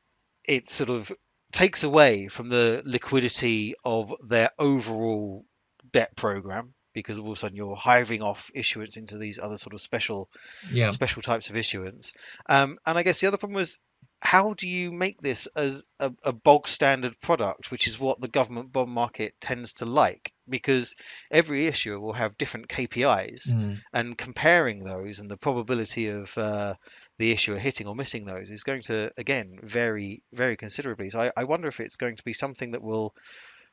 it 0.46 0.68
sort 0.68 0.90
of 0.90 1.12
takes 1.52 1.84
away 1.84 2.28
from 2.28 2.48
the 2.48 2.82
liquidity 2.84 3.74
of 3.84 4.12
their 4.26 4.50
overall 4.58 5.44
debt 5.92 6.14
program 6.16 6.74
because 6.96 7.18
all 7.18 7.26
of 7.26 7.36
a 7.36 7.36
sudden 7.36 7.58
you're 7.58 7.76
hiving 7.76 8.22
off 8.22 8.50
issuance 8.54 8.96
into 8.96 9.18
these 9.18 9.38
other 9.38 9.58
sort 9.58 9.74
of 9.74 9.82
special 9.82 10.30
yeah. 10.72 10.88
special 10.88 11.20
types 11.20 11.50
of 11.50 11.56
issuance. 11.56 12.14
Um, 12.48 12.78
and 12.86 12.96
I 12.96 13.02
guess 13.02 13.20
the 13.20 13.26
other 13.26 13.36
problem 13.36 13.54
was 13.54 13.78
how 14.22 14.54
do 14.54 14.66
you 14.66 14.90
make 14.90 15.20
this 15.20 15.46
as 15.54 15.84
a, 16.00 16.10
a, 16.24 16.32
bog 16.32 16.66
standard 16.66 17.20
product, 17.20 17.70
which 17.70 17.86
is 17.86 18.00
what 18.00 18.18
the 18.18 18.28
government 18.28 18.72
bond 18.72 18.90
market 18.90 19.34
tends 19.42 19.74
to 19.74 19.84
like? 19.84 20.32
Because 20.48 20.94
every 21.30 21.66
issuer 21.66 22.00
will 22.00 22.14
have 22.14 22.38
different 22.38 22.68
KPIs, 22.68 23.52
mm. 23.52 23.76
and 23.92 24.16
comparing 24.16 24.78
those 24.78 25.18
and 25.18 25.30
the 25.30 25.36
probability 25.36 26.08
of 26.08 26.36
uh, 26.38 26.74
the 27.18 27.30
issuer 27.30 27.58
hitting 27.58 27.88
or 27.88 27.94
missing 27.94 28.24
those 28.24 28.50
is 28.50 28.62
going 28.62 28.82
to 28.82 29.12
again 29.18 29.58
vary 29.62 30.22
very 30.32 30.56
considerably. 30.56 31.10
So 31.10 31.20
I, 31.20 31.30
I 31.36 31.44
wonder 31.44 31.68
if 31.68 31.80
it's 31.80 31.98
going 31.98 32.16
to 32.16 32.24
be 32.24 32.32
something 32.32 32.70
that 32.70 32.82
will 32.82 33.14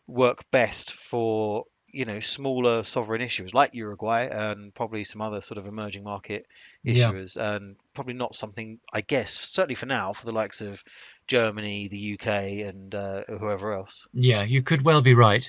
work 0.08 0.44
best 0.52 0.92
for 0.92 1.64
you 1.94 2.06
know 2.06 2.20
smaller 2.20 2.84
sovereign 2.84 3.22
issuers 3.22 3.54
like 3.54 3.76
Uruguay 3.76 4.28
and 4.30 4.74
probably 4.74 5.04
some 5.04 5.22
other 5.22 5.42
sort 5.42 5.60
of 5.60 5.68
emerging 5.68 6.04
market 6.04 6.48
issuers, 6.86 7.38
yeah. 7.38 7.56
and 7.56 7.76
probably 7.94 8.16
not 8.16 8.36
something 8.36 8.80
I 8.92 9.02
guess 9.02 9.32
certainly 9.32 9.76
for 9.76 9.86
now 9.86 10.12
for 10.12 10.26
the 10.26 10.32
likes 10.32 10.60
of 10.60 10.84
Germany, 11.28 11.88
the 11.88 12.14
UK, 12.14 12.28
and 12.68 12.94
uh, 12.94 13.24
whoever 13.26 13.74
else. 13.74 14.08
Yeah, 14.12 14.44
you 14.44 14.64
could 14.64 14.82
well 14.82 15.02
be 15.02 15.14
right, 15.14 15.48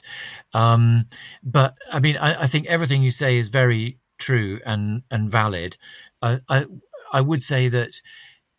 um, 0.52 1.06
but 1.42 1.74
I 1.90 1.98
mean 1.98 2.18
I, 2.18 2.42
I, 2.42 2.46
think 2.46 2.66
everything 2.66 3.02
you 3.02 3.10
say 3.10 3.38
is 3.38 3.48
very 3.48 3.98
true 4.18 4.60
and 4.66 5.02
and 5.10 5.30
valid. 5.30 5.78
I, 6.20 6.40
I 6.48 6.66
I 7.10 7.20
would 7.22 7.42
say 7.42 7.68
that 7.68 8.00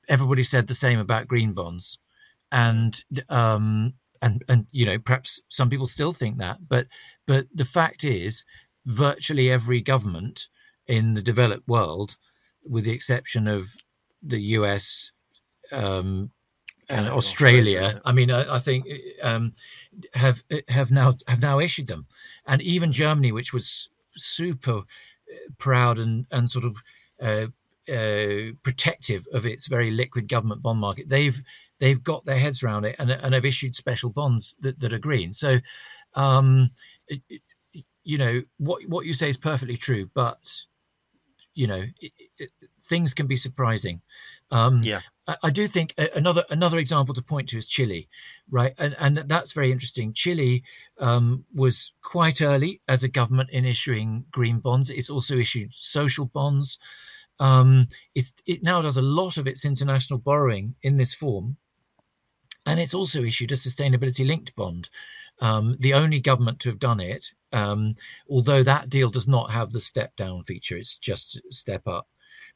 everybody 0.09 0.43
said 0.43 0.67
the 0.67 0.75
same 0.75 0.97
about 0.99 1.27
green 1.27 1.53
bonds, 1.53 1.99
and 2.51 3.03
um, 3.29 3.93
and 4.21 4.43
and 4.49 4.65
you 4.71 4.87
know 4.87 4.97
perhaps 4.97 5.41
some 5.49 5.69
people 5.69 5.87
still 5.87 6.13
think 6.13 6.37
that 6.39 6.57
but 6.67 6.87
but 7.25 7.47
the 7.53 7.65
fact 7.65 8.03
is 8.03 8.43
virtually 8.85 9.49
every 9.49 9.81
government 9.81 10.47
in 10.87 11.13
the 11.13 11.21
developed 11.21 11.67
world 11.67 12.17
with 12.63 12.83
the 12.83 12.91
exception 12.91 13.47
of 13.47 13.69
the 14.21 14.39
US 14.39 15.11
um, 15.71 16.31
and 16.89 17.07
Australia, 17.07 17.79
Australia, 17.79 18.01
I 18.05 18.11
mean, 18.11 18.31
I, 18.31 18.55
I 18.55 18.59
think 18.59 18.87
um, 19.23 19.53
have 20.13 20.43
have 20.67 20.91
now 20.91 21.15
have 21.27 21.41
now 21.41 21.59
issued 21.59 21.87
them, 21.87 22.05
and 22.45 22.61
even 22.61 22.91
Germany, 22.91 23.31
which 23.31 23.53
was 23.53 23.89
super 24.15 24.77
uh, 24.77 24.83
proud 25.57 25.97
and 25.97 26.27
and 26.29 26.49
sort 26.49 26.65
of 26.65 26.75
uh, 27.19 27.47
uh, 27.91 28.53
protective 28.61 29.27
of 29.33 29.45
its 29.45 29.67
very 29.67 29.89
liquid 29.89 30.27
government 30.27 30.61
bond 30.61 30.79
market, 30.79 31.09
they've 31.09 31.41
they've 31.79 32.03
got 32.03 32.25
their 32.25 32.39
heads 32.39 32.63
around 32.63 32.85
it 32.85 32.95
and, 32.99 33.11
and 33.11 33.33
have 33.33 33.45
issued 33.45 33.75
special 33.75 34.09
bonds 34.09 34.55
that, 34.61 34.79
that 34.79 34.93
are 34.93 34.99
green. 34.99 35.33
So, 35.33 35.59
um, 36.13 36.71
it, 37.07 37.21
it, 37.29 37.41
you 38.03 38.17
know, 38.17 38.41
what 38.57 38.87
what 38.87 39.05
you 39.05 39.13
say 39.13 39.29
is 39.29 39.37
perfectly 39.37 39.77
true, 39.77 40.09
but 40.13 40.39
you 41.55 41.67
know, 41.67 41.83
it, 41.99 42.51
things 42.83 43.13
can 43.13 43.27
be 43.27 43.37
surprising. 43.37 44.01
Um, 44.51 44.79
yeah. 44.83 44.99
I, 45.27 45.35
I, 45.43 45.49
do 45.49 45.67
think 45.67 45.93
another 46.15 46.43
another 46.49 46.77
example 46.77 47.15
to 47.15 47.21
point 47.21 47.49
to 47.49 47.57
is 47.57 47.65
Chile, 47.67 48.07
right? 48.49 48.73
And 48.77 48.95
and 48.99 49.17
that's 49.17 49.53
very 49.53 49.71
interesting. 49.71 50.13
Chile 50.13 50.63
um, 50.99 51.45
was 51.53 51.91
quite 52.01 52.41
early 52.41 52.81
as 52.87 53.03
a 53.03 53.07
government 53.09 53.49
in 53.49 53.65
issuing 53.65 54.25
green 54.31 54.59
bonds. 54.59 54.89
It's 54.89 55.09
also 55.09 55.37
issued 55.37 55.71
social 55.73 56.25
bonds. 56.25 56.77
Um, 57.39 57.87
it 58.13 58.63
now 58.63 58.81
does 58.81 58.97
a 58.97 59.01
lot 59.01 59.37
of 59.37 59.47
its 59.47 59.65
international 59.65 60.19
borrowing 60.19 60.75
in 60.83 60.95
this 60.95 61.13
form, 61.13 61.57
and 62.65 62.79
it's 62.79 62.93
also 62.93 63.23
issued 63.23 63.51
a 63.51 63.55
sustainability 63.55 64.25
linked 64.25 64.55
bond. 64.55 64.89
Um, 65.41 65.75
the 65.79 65.93
only 65.93 66.19
government 66.19 66.59
to 66.61 66.69
have 66.69 66.79
done 66.79 66.99
it, 66.99 67.31
um, 67.51 67.95
although 68.29 68.63
that 68.63 68.89
deal 68.89 69.09
does 69.09 69.27
not 69.27 69.51
have 69.51 69.71
the 69.71 69.81
step 69.81 70.15
down 70.15 70.43
feature, 70.43 70.77
it's 70.77 70.97
just 70.97 71.41
step 71.49 71.87
up. 71.87 72.07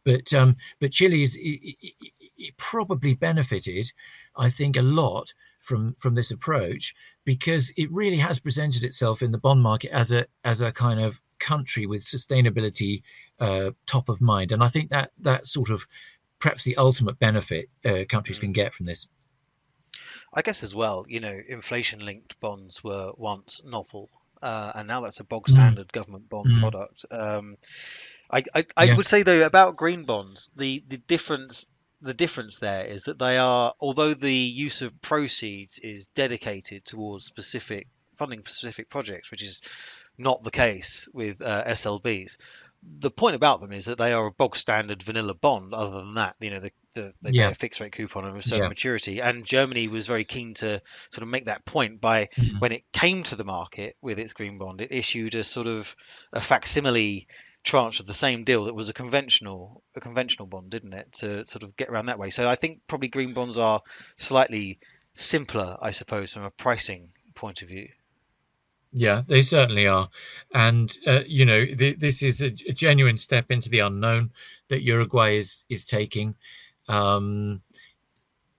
But 0.06 0.34
um, 0.34 0.56
but 0.80 0.94
Chile 0.94 1.24
is 1.24 1.36
it, 1.36 1.60
it, 1.82 2.12
it 2.38 2.58
probably 2.58 3.14
benefited, 3.14 3.92
I 4.36 4.50
think, 4.50 4.78
a 4.78 4.82
lot 4.82 5.34
from 5.60 5.94
from 5.96 6.16
this 6.16 6.32
approach 6.32 6.96
because 7.26 7.72
it 7.76 7.92
really 7.92 8.18
has 8.18 8.40
presented 8.40 8.84
itself 8.84 9.22
in 9.22 9.32
the 9.32 9.38
bond 9.38 9.62
market 9.62 9.92
as 9.92 10.12
a 10.12 10.26
as 10.46 10.62
a 10.62 10.72
kind 10.72 11.02
of 11.02 11.20
country 11.40 11.86
with 11.86 12.04
sustainability 12.04 13.02
uh, 13.40 13.72
top 13.86 14.10
of 14.10 14.22
mind, 14.22 14.52
and 14.52 14.64
I 14.64 14.70
think 14.70 14.90
that 14.90 15.12
that 15.20 15.48
sort 15.48 15.70
of 15.70 15.86
perhaps 16.40 16.64
the 16.64 16.78
ultimate 16.78 17.20
benefit 17.20 17.70
uh, 17.86 18.06
countries 18.08 18.38
mm. 18.38 18.42
can 18.42 18.52
get 18.54 18.74
from 18.74 18.86
this. 18.86 19.08
I 20.34 20.42
guess 20.42 20.64
as 20.64 20.76
well, 20.76 21.06
you 21.08 21.20
know, 21.20 21.38
inflation 21.48 22.06
linked 22.06 22.40
bonds 22.40 22.84
were 22.84 23.12
once 23.18 23.62
novel, 23.66 24.10
uh, 24.42 24.72
and 24.76 24.88
now 24.88 25.02
that's 25.02 25.20
a 25.20 25.24
bog 25.24 25.48
mm. 25.48 25.54
standard 25.54 25.88
mm. 25.88 25.92
government 25.92 26.30
bond 26.30 26.48
mm. 26.48 26.60
product. 26.60 27.06
Um, 27.12 27.58
I, 28.32 28.44
I, 28.54 28.66
I 28.78 28.84
yeah. 28.86 28.96
would 28.96 29.08
say 29.08 29.24
though 29.24 29.46
about 29.46 29.76
green 29.76 30.04
bonds, 30.04 30.52
the, 30.56 30.84
the 30.88 30.98
difference 30.98 31.68
the 32.02 32.14
difference 32.14 32.60
there 32.60 32.86
is 32.86 33.04
that 33.06 33.20
they 33.20 33.38
are, 33.38 33.74
although 33.82 34.14
the 34.14 34.34
use 34.34 34.82
of 34.82 35.02
proceeds 35.02 35.80
is 35.80 36.08
dedicated 36.08 36.86
towards 36.86 37.26
specific 37.26 37.88
funding 38.16 38.42
specific 38.46 38.88
projects, 38.88 39.32
which 39.32 39.44
is 39.44 39.62
not 40.18 40.42
the 40.44 40.52
case 40.52 41.10
with 41.14 41.42
uh, 41.42 41.66
SLBs 41.66 42.38
the 42.82 43.12
point 43.12 43.36
about 43.36 43.62
them 43.62 43.72
is 43.72 43.86
that 43.86 43.98
they 43.98 44.14
are 44.14 44.28
a 44.28 44.32
bog 44.32 44.56
standard 44.56 45.04
vanilla 45.04 45.34
bond. 45.34 45.74
Other 45.74 45.98
than 45.98 46.16
that, 46.16 46.36
you 46.40 46.50
know, 46.50 46.60
the, 46.60 46.72
the, 46.94 47.14
they 47.22 47.32
yeah. 47.32 47.48
pay 47.48 47.52
a 47.52 47.56
fixed 47.56 47.80
rate 47.80 47.92
coupon 47.92 48.26
of 48.26 48.36
a 48.36 48.42
certain 48.42 48.64
yeah. 48.64 48.70
maturity. 48.70 49.22
And 49.22 49.46
Germany 49.46 49.88
was 49.88 50.08
very 50.08 50.24
keen 50.24 50.54
to 50.56 50.82
sort 51.10 51.24
of 51.24 51.30
make 51.30 51.46
that 51.46 51.66
point 51.66 52.02
by 52.02 52.30
mm-hmm. 52.36 52.60
when 52.60 52.72
it 52.72 52.84
came 52.92 53.24
to 53.24 53.36
the 53.36 53.44
market 53.44 53.96
with 54.02 54.20
its 54.20 54.34
green 54.34 54.58
bond, 54.58 54.82
it 54.82 54.92
issued 54.92 55.36
a 55.36 55.44
sort 55.44 55.68
of 55.68 55.96
a 56.34 56.42
facsimile 56.42 57.28
tranche 57.64 58.00
of 58.00 58.06
the 58.06 58.14
same 58.14 58.44
deal 58.44 58.66
that 58.66 58.76
was 58.76 58.90
a 58.90 58.94
conventional 58.94 59.84
a 59.96 60.00
conventional 60.00 60.48
bond, 60.48 60.70
didn't 60.70 60.94
it? 60.94 61.12
To 61.14 61.46
sort 61.48 61.64
of 61.64 61.76
get 61.76 61.90
around 61.90 62.08
that 62.08 62.20
way. 62.20 62.30
So 62.30 62.50
I 62.50 62.56
think 62.56 62.82
probably 62.88 63.10
green 63.10 63.34
bonds 63.34 63.58
are 63.58 63.82
slightly 64.18 64.80
simpler, 65.16 65.78
I 65.82 65.92
suppose, 65.92 66.34
from 66.34 66.44
a 66.44 66.52
pricing 66.52 67.12
point 67.36 67.62
of 67.62 67.68
view. 67.68 67.90
Yeah, 68.92 69.22
they 69.28 69.44
certainly 69.44 69.86
are, 69.86 70.10
and 70.52 70.92
uh, 71.06 71.22
you 71.28 71.46
know 71.46 71.64
th- 71.64 72.00
this 72.00 72.24
is 72.24 72.42
a, 72.42 72.48
a, 72.48 72.74
genuine 72.74 73.20
step 73.20 73.52
into 73.52 73.70
the 73.70 73.80
unknown 73.80 74.32
that 74.70 74.82
Uruguay 74.82 75.38
is 75.38 75.64
is 75.70 75.86
taking. 75.86 76.36
Um, 76.90 77.62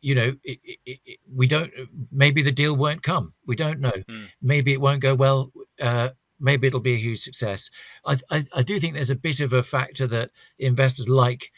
you 0.00 0.14
know, 0.14 0.34
it, 0.42 0.58
it, 0.64 0.78
it, 1.04 1.18
we 1.30 1.46
don't. 1.46 1.70
Maybe 2.10 2.42
the 2.42 2.52
deal 2.52 2.74
won't 2.74 3.02
come. 3.02 3.34
We 3.46 3.56
don't 3.56 3.80
know. 3.80 3.92
Mm. 4.08 4.28
Maybe 4.40 4.72
it 4.72 4.80
won't 4.80 5.02
go 5.02 5.14
well. 5.14 5.52
Uh, 5.80 6.10
maybe 6.38 6.66
it'll 6.66 6.80
be 6.80 6.94
a 6.94 6.98
huge 6.98 7.20
success. 7.20 7.68
I, 8.06 8.18
I, 8.30 8.44
I 8.54 8.62
do 8.62 8.80
think 8.80 8.94
there's 8.94 9.10
a 9.10 9.16
bit 9.16 9.40
of 9.40 9.52
a 9.52 9.62
factor 9.62 10.06
that 10.06 10.30
investors 10.58 11.08
like. 11.08 11.50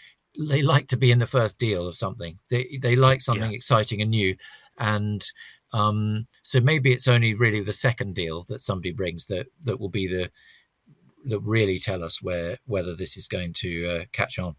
They 0.48 0.62
like 0.62 0.88
to 0.88 0.96
be 0.96 1.10
in 1.10 1.18
the 1.18 1.26
first 1.26 1.58
deal 1.58 1.86
of 1.86 1.96
something. 1.96 2.38
They 2.50 2.78
they 2.80 2.96
like 2.96 3.20
something 3.20 3.50
yeah. 3.50 3.56
exciting 3.56 4.00
and 4.00 4.10
new, 4.10 4.34
and 4.78 5.22
um, 5.72 6.26
so 6.42 6.60
maybe 6.60 6.92
it's 6.92 7.06
only 7.06 7.34
really 7.34 7.62
the 7.62 7.72
second 7.72 8.14
deal 8.14 8.44
that 8.48 8.62
somebody 8.62 8.92
brings 8.92 9.26
that 9.26 9.46
that 9.64 9.78
will 9.78 9.90
be 9.90 10.06
the 10.06 10.30
that 11.26 11.40
really 11.40 11.78
tell 11.78 12.02
us 12.02 12.22
where 12.22 12.58
whether 12.64 12.96
this 12.96 13.16
is 13.16 13.28
going 13.28 13.52
to 13.58 13.88
uh, 13.88 14.04
catch 14.12 14.38
on. 14.38 14.56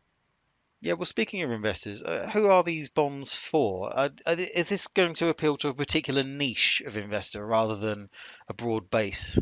Yeah, 0.84 0.94
well, 0.94 1.06
speaking 1.06 1.42
of 1.44 1.52
investors, 1.52 2.04
uh, 2.04 2.30
who 2.34 2.48
are 2.48 2.62
these 2.62 2.90
bonds 2.90 3.34
for? 3.34 4.10
Is 4.28 4.68
this 4.68 4.88
going 4.88 5.14
to 5.16 5.30
appeal 5.30 5.56
to 5.58 5.70
a 5.70 5.74
particular 5.74 6.24
niche 6.24 6.84
of 6.86 6.98
investor 6.98 7.46
rather 7.46 7.78
than 7.78 8.10
a 8.50 8.54
broad 8.54 8.90
base? 8.90 9.40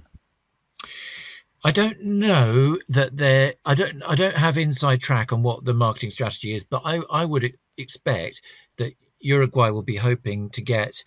I 1.63 1.71
don't 1.71 2.00
know 2.03 2.77
that 2.89 3.17
there. 3.17 3.55
I 3.65 3.74
don't. 3.74 4.03
I 4.03 4.13
don't 4.13 4.38
have 4.38 4.55
inside 4.60 5.01
track 5.01 5.33
on 5.33 5.41
what 5.41 5.65
the 5.65 5.74
marketing 5.74 6.12
strategy 6.12 6.53
is, 6.53 6.63
but 6.63 6.83
I, 6.86 7.01
I 7.12 7.25
would 7.25 7.57
expect 7.75 8.43
that 8.77 8.93
Uruguay 9.19 9.71
will 9.71 9.81
be 9.81 9.95
hoping 9.95 10.51
to 10.51 10.62
get 10.62 11.03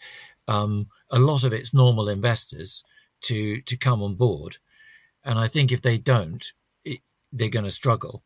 um, 0.49 0.89
a 1.11 1.21
lot 1.21 1.45
of 1.45 1.53
its 1.53 1.73
normal 1.73 2.09
investors 2.09 2.83
to 3.23 3.61
to 3.63 3.77
come 3.77 4.03
on 4.03 4.17
board, 4.17 4.57
and 5.25 5.39
I 5.39 5.47
think 5.47 5.71
if 5.71 5.83
they 5.83 5.97
don't, 5.97 6.45
it, 6.85 7.03
they're 7.33 7.49
going 7.49 7.67
to 7.67 7.71
struggle. 7.71 8.25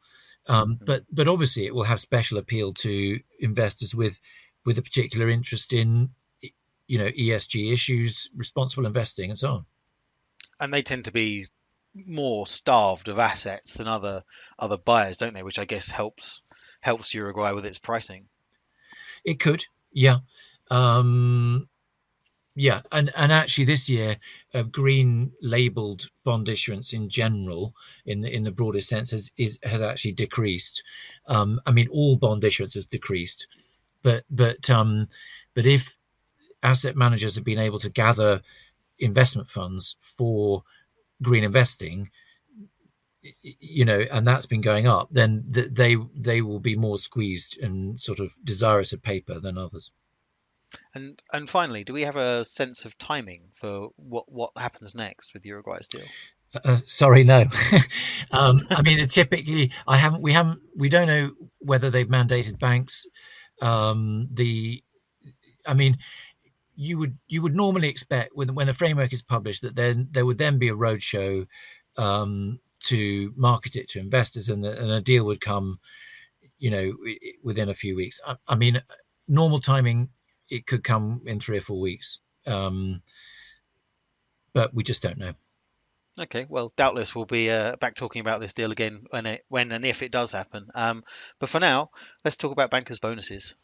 Um, 0.49 0.75
mm-hmm. 0.75 0.85
but 0.85 1.05
but 1.11 1.29
obviously, 1.29 1.67
it 1.67 1.75
will 1.75 1.85
have 1.85 2.01
special 2.01 2.39
appeal 2.39 2.75
to 2.75 3.21
investors 3.39 3.95
with 3.95 4.21
with 4.65 4.79
a 4.79 4.83
particular 4.83 5.29
interest 5.29 5.73
in 5.73 6.11
you 6.87 6.99
know 6.99 7.09
ESG 7.09 7.73
issues, 7.73 8.31
responsible 8.35 8.87
investing, 8.87 9.31
and 9.31 9.39
so 9.39 9.49
on. 9.49 9.67
And 10.61 10.73
they 10.73 10.83
tend 10.83 11.05
to 11.05 11.13
be 11.13 11.47
more 11.95 12.47
starved 12.47 13.09
of 13.09 13.19
assets 13.19 13.75
than 13.75 13.89
other 13.89 14.25
other 14.59 14.79
buyers, 14.79 15.19
don't 15.19 15.35
they? 15.35 15.43
Which 15.43 15.59
I 15.59 15.65
guess 15.65 15.91
helps 15.91 16.43
helps 16.81 17.15
Uruguay 17.15 17.53
with 17.53 17.67
its 17.67 17.79
pricing. 17.79 18.27
It 19.25 19.41
could, 19.41 19.65
yeah. 19.93 20.19
Um, 20.71 21.69
yeah, 22.55 22.83
and 22.91 23.11
and 23.17 23.33
actually 23.33 23.65
this 23.65 23.89
year, 23.89 24.17
uh, 24.55 24.63
green 24.63 25.33
labelled 25.43 26.09
bond 26.25 26.49
issuance 26.49 26.93
in 26.93 27.09
general, 27.09 27.75
in 28.07 28.21
the 28.23 28.35
in 28.35 28.45
the 28.45 28.51
broadest 28.51 28.89
sense, 28.89 29.11
has 29.11 29.31
is 29.37 29.59
has 29.63 29.83
actually 29.83 30.13
decreased. 30.13 30.83
Um, 31.27 31.61
I 31.67 31.73
mean, 31.73 31.89
all 31.89 32.17
bond 32.17 32.45
issuance 32.45 32.75
has 32.75 32.87
decreased, 32.87 33.47
but 34.03 34.25
but 34.31 34.71
um, 34.71 35.09
but 35.55 35.67
if 35.67 35.97
asset 36.63 36.97
managers 36.97 37.35
have 37.35 37.45
been 37.45 37.59
able 37.59 37.79
to 37.79 37.91
gather 37.91 38.41
investment 38.99 39.49
funds 39.49 39.97
for 40.01 40.65
green 41.23 41.45
investing, 41.45 42.11
you 43.43 43.85
know, 43.85 44.05
and 44.11 44.27
that's 44.27 44.47
been 44.47 44.61
going 44.61 44.87
up, 44.87 45.09
then 45.11 45.45
they 45.47 45.97
they 46.15 46.41
will 46.41 46.61
be 46.61 46.77
more 46.77 46.99
squeezed 46.99 47.59
and 47.59 48.01
sort 48.01 48.19
of 48.19 48.33
desirous 48.45 48.93
of 48.93 49.03
paper 49.03 49.39
than 49.39 49.59
others. 49.59 49.91
And 50.95 51.23
and 51.33 51.49
finally, 51.49 51.85
do 51.85 51.93
we 51.93 52.03
have 52.03 52.17
a 52.17 52.45
sense 52.45 52.85
of 52.85 52.99
timing 52.99 53.43
for 53.55 53.89
what 53.97 54.31
what 54.31 54.51
happens 54.57 54.95
next 54.95 55.33
with 55.33 55.47
Uruguay's 55.47 55.89
deal? 55.89 56.03
Uh, 56.55 56.61
uh 56.65 56.81
sorry, 56.87 57.25
no. 57.25 57.47
um, 58.33 58.67
I 58.71 58.83
mean, 58.83 59.07
typically, 59.09 59.73
I 59.87 59.97
haven't. 59.97 60.23
We 60.23 60.33
haven't. 60.33 60.61
We 60.77 60.89
don't 60.89 61.07
know 61.07 61.33
whether 61.59 61.91
they've 61.91 62.09
mandated 62.09 62.59
banks. 62.59 63.07
Um, 63.61 64.29
the, 64.33 64.83
I 65.67 65.75
mean, 65.75 65.99
you 66.77 66.99
would 66.99 67.19
you 67.27 67.43
would 67.43 67.57
normally 67.57 67.89
expect 67.89 68.31
when 68.35 68.55
when 68.55 68.69
a 68.69 68.75
framework 68.75 69.13
is 69.13 69.23
published 69.23 69.63
that 69.63 69.77
then 69.77 70.09
there 70.11 70.27
would 70.27 70.39
then 70.39 70.59
be 70.59 70.69
a 70.69 70.75
roadshow 70.75 71.47
um, 71.97 72.61
to 72.81 73.33
market 73.37 73.75
it 73.75 73.89
to 73.91 73.99
investors, 73.99 74.49
and, 74.49 74.63
the, 74.63 74.79
and 74.79 74.91
a 74.91 75.01
deal 75.01 75.25
would 75.25 75.41
come, 75.41 75.81
you 76.59 76.71
know, 76.71 76.93
within 77.43 77.69
a 77.69 77.75
few 77.75 77.97
weeks. 77.97 78.21
I, 78.27 78.37
I 78.47 78.55
mean, 78.55 78.83
normal 79.27 79.61
timing 79.61 80.11
it 80.49 80.67
could 80.67 80.85
come 80.85 81.23
in 81.27 81.41
three 81.41 81.59
or 81.59 81.63
four 81.63 81.81
weeks. 81.81 82.21
Um, 82.47 83.03
but 84.53 84.75
we 84.75 84.83
just 84.83 85.03
don't 85.03 85.19
know. 85.19 85.35
Okay, 86.21 86.47
well, 86.49 86.73
doubtless 86.77 87.15
we'll 87.15 87.27
be 87.27 87.51
uh, 87.51 87.77
back 87.77 87.95
talking 87.95 88.21
about 88.21 88.41
this 88.41 88.53
deal 88.53 88.73
again 88.73 89.07
when 89.11 89.27
it, 89.27 89.45
when 89.49 89.71
and 89.71 89.85
if 89.85 90.03
it 90.03 90.11
does 90.11 90.33
happen. 90.33 90.67
Um, 90.75 91.05
but 91.39 91.49
for 91.49 91.61
now, 91.61 91.91
let's 92.25 92.37
talk 92.37 92.51
about 92.51 92.71
bankers' 92.71 92.99
bonuses. 92.99 93.55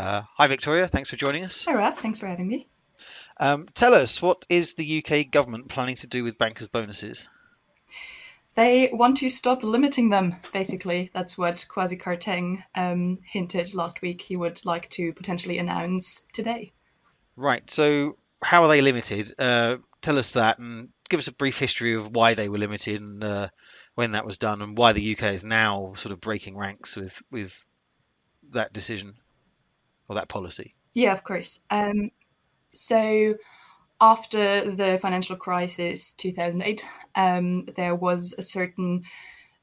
Uh, 0.00 0.22
hi, 0.34 0.46
Victoria. 0.46 0.88
Thanks 0.88 1.10
for 1.10 1.16
joining 1.16 1.44
us. 1.44 1.66
Hi, 1.66 1.74
Raf. 1.74 2.00
Thanks 2.00 2.18
for 2.18 2.26
having 2.26 2.48
me. 2.48 2.66
Um, 3.38 3.66
tell 3.74 3.92
us, 3.92 4.22
what 4.22 4.46
is 4.48 4.72
the 4.72 5.04
UK 5.04 5.30
government 5.30 5.68
planning 5.68 5.96
to 5.96 6.06
do 6.06 6.24
with 6.24 6.38
bankers' 6.38 6.68
bonuses? 6.68 7.28
They 8.54 8.88
want 8.94 9.18
to 9.18 9.28
stop 9.28 9.62
limiting 9.62 10.08
them, 10.08 10.36
basically. 10.54 11.10
That's 11.12 11.36
what 11.36 11.66
Kwasi 11.68 12.00
Kwarteng 12.00 12.64
um, 12.74 13.18
hinted 13.26 13.74
last 13.74 14.00
week 14.00 14.22
he 14.22 14.36
would 14.36 14.64
like 14.64 14.88
to 14.92 15.12
potentially 15.12 15.58
announce 15.58 16.26
today. 16.32 16.72
Right. 17.36 17.70
So, 17.70 18.16
how 18.42 18.62
are 18.62 18.68
they 18.68 18.80
limited? 18.80 19.34
Uh, 19.38 19.76
tell 20.00 20.16
us 20.16 20.32
that 20.32 20.58
and 20.58 20.88
give 21.10 21.20
us 21.20 21.28
a 21.28 21.34
brief 21.34 21.58
history 21.58 21.92
of 21.92 22.14
why 22.14 22.32
they 22.32 22.48
were 22.48 22.56
limited 22.56 23.02
and 23.02 23.22
uh, 23.22 23.48
when 23.96 24.12
that 24.12 24.24
was 24.24 24.38
done 24.38 24.62
and 24.62 24.78
why 24.78 24.94
the 24.94 25.12
UK 25.12 25.34
is 25.34 25.44
now 25.44 25.92
sort 25.96 26.14
of 26.14 26.22
breaking 26.22 26.56
ranks 26.56 26.96
with, 26.96 27.22
with 27.30 27.66
that 28.48 28.72
decision 28.72 29.16
or 30.10 30.16
that 30.16 30.28
policy? 30.28 30.74
Yeah, 30.92 31.12
of 31.12 31.22
course. 31.22 31.60
Um, 31.70 32.10
so 32.72 33.36
after 34.00 34.70
the 34.70 34.98
financial 35.00 35.36
crisis 35.36 36.12
2008 36.14 36.84
um, 37.14 37.66
there 37.76 37.94
was 37.94 38.34
a 38.38 38.42
certain 38.42 39.02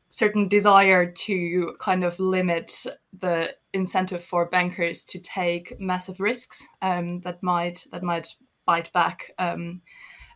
certain 0.09 0.47
desire 0.47 1.11
to 1.11 1.75
kind 1.79 2.03
of 2.03 2.19
limit 2.19 2.85
the 3.19 3.49
incentive 3.73 4.23
for 4.23 4.45
bankers 4.45 5.03
to 5.03 5.19
take 5.19 5.77
massive 5.79 6.19
risks 6.19 6.65
um, 6.81 7.19
that 7.21 7.41
might 7.41 7.85
that 7.91 8.03
might 8.03 8.35
bite 8.65 8.91
back 8.93 9.31
um, 9.39 9.81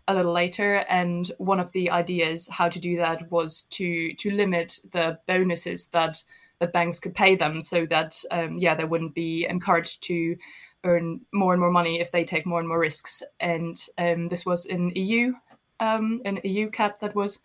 a 0.08 0.16
little 0.16 0.34
later 0.34 0.84
and 0.90 1.32
one 1.38 1.60
of 1.60 1.72
the 1.74 1.92
ideas 1.92 2.48
how 2.50 2.68
to 2.68 2.80
do 2.80 2.98
that 2.98 3.32
was 3.32 3.64
to 3.70 4.14
to 4.16 4.32
limit 4.32 4.80
the 4.92 5.18
bonuses 5.28 5.90
that 5.90 6.24
that 6.62 6.72
banks 6.72 7.00
could 7.00 7.14
pay 7.14 7.36
them 7.36 7.60
so 7.60 7.86
that 7.88 8.24
um, 8.32 8.58
yeah 8.58 8.74
they 8.74 8.86
wouldn't 8.86 9.14
be 9.14 9.46
encouraged 9.46 10.02
to 10.04 10.38
earn 10.86 11.22
more 11.34 11.54
and 11.54 11.60
more 11.60 11.72
money 11.72 12.00
if 12.00 12.12
they 12.12 12.24
take 12.24 12.46
more 12.46 12.60
and 12.60 12.68
more 12.68 12.80
risks. 12.80 13.22
And 13.40 13.78
um, 13.98 14.30
this 14.30 14.46
was 14.46 14.66
in 14.66 14.92
EU 14.96 15.34
um, 15.82 16.22
an 16.24 16.40
EU 16.44 16.70
cap 16.70 17.00
that 17.00 17.16
was 17.16 17.40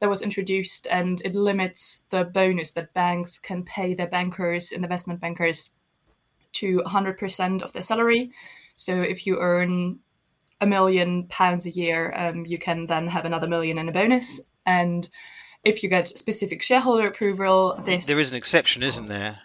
that 0.00 0.08
was 0.08 0.22
introduced 0.22 0.86
and 0.90 1.20
it 1.26 1.34
limits 1.34 2.06
the 2.08 2.24
bonus 2.24 2.72
that 2.72 2.94
banks 2.94 3.36
can 3.36 3.62
pay 3.64 3.92
their 3.92 4.06
bankers 4.06 4.72
investment 4.72 5.20
bankers 5.20 5.70
to 6.52 6.78
100% 6.86 7.62
of 7.62 7.72
their 7.74 7.82
salary. 7.82 8.30
So 8.76 9.02
if 9.02 9.26
you 9.26 9.38
earn 9.38 9.98
a 10.60 10.66
million 10.66 11.26
pounds 11.28 11.66
a 11.66 11.70
year 11.70 12.14
um, 12.16 12.46
you 12.46 12.58
can 12.58 12.86
then 12.86 13.08
have 13.08 13.26
another 13.26 13.46
million 13.46 13.76
in 13.76 13.88
a 13.90 13.92
bonus. 13.92 14.40
And 14.64 15.08
if 15.64 15.82
you 15.82 15.88
get 15.88 16.08
specific 16.08 16.62
shareholder 16.62 17.06
approval, 17.06 17.80
this 17.84 18.06
there 18.06 18.20
is 18.20 18.30
an 18.30 18.36
exception, 18.36 18.82
isn't 18.82 19.08
there? 19.08 19.38